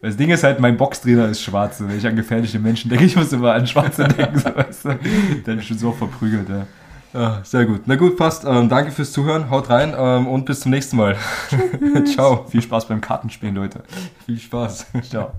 [0.01, 1.82] Das Ding ist halt, mein Boxtrainer ist schwarz.
[1.86, 4.99] Wenn ich an gefährliche Menschen denke, ich muss immer an Schwarze denken, so weißt du.
[5.45, 6.66] Dann schon so verprügelt, ja.
[7.12, 7.82] Ah, sehr gut.
[7.84, 8.47] Na gut, passt.
[8.47, 9.51] Ähm, danke fürs Zuhören.
[9.51, 11.16] Haut rein ähm, und bis zum nächsten Mal.
[12.07, 12.47] Ciao.
[12.49, 13.82] Viel Spaß beim Kartenspielen, Leute.
[14.24, 14.86] Viel Spaß.
[15.11, 15.32] Ciao.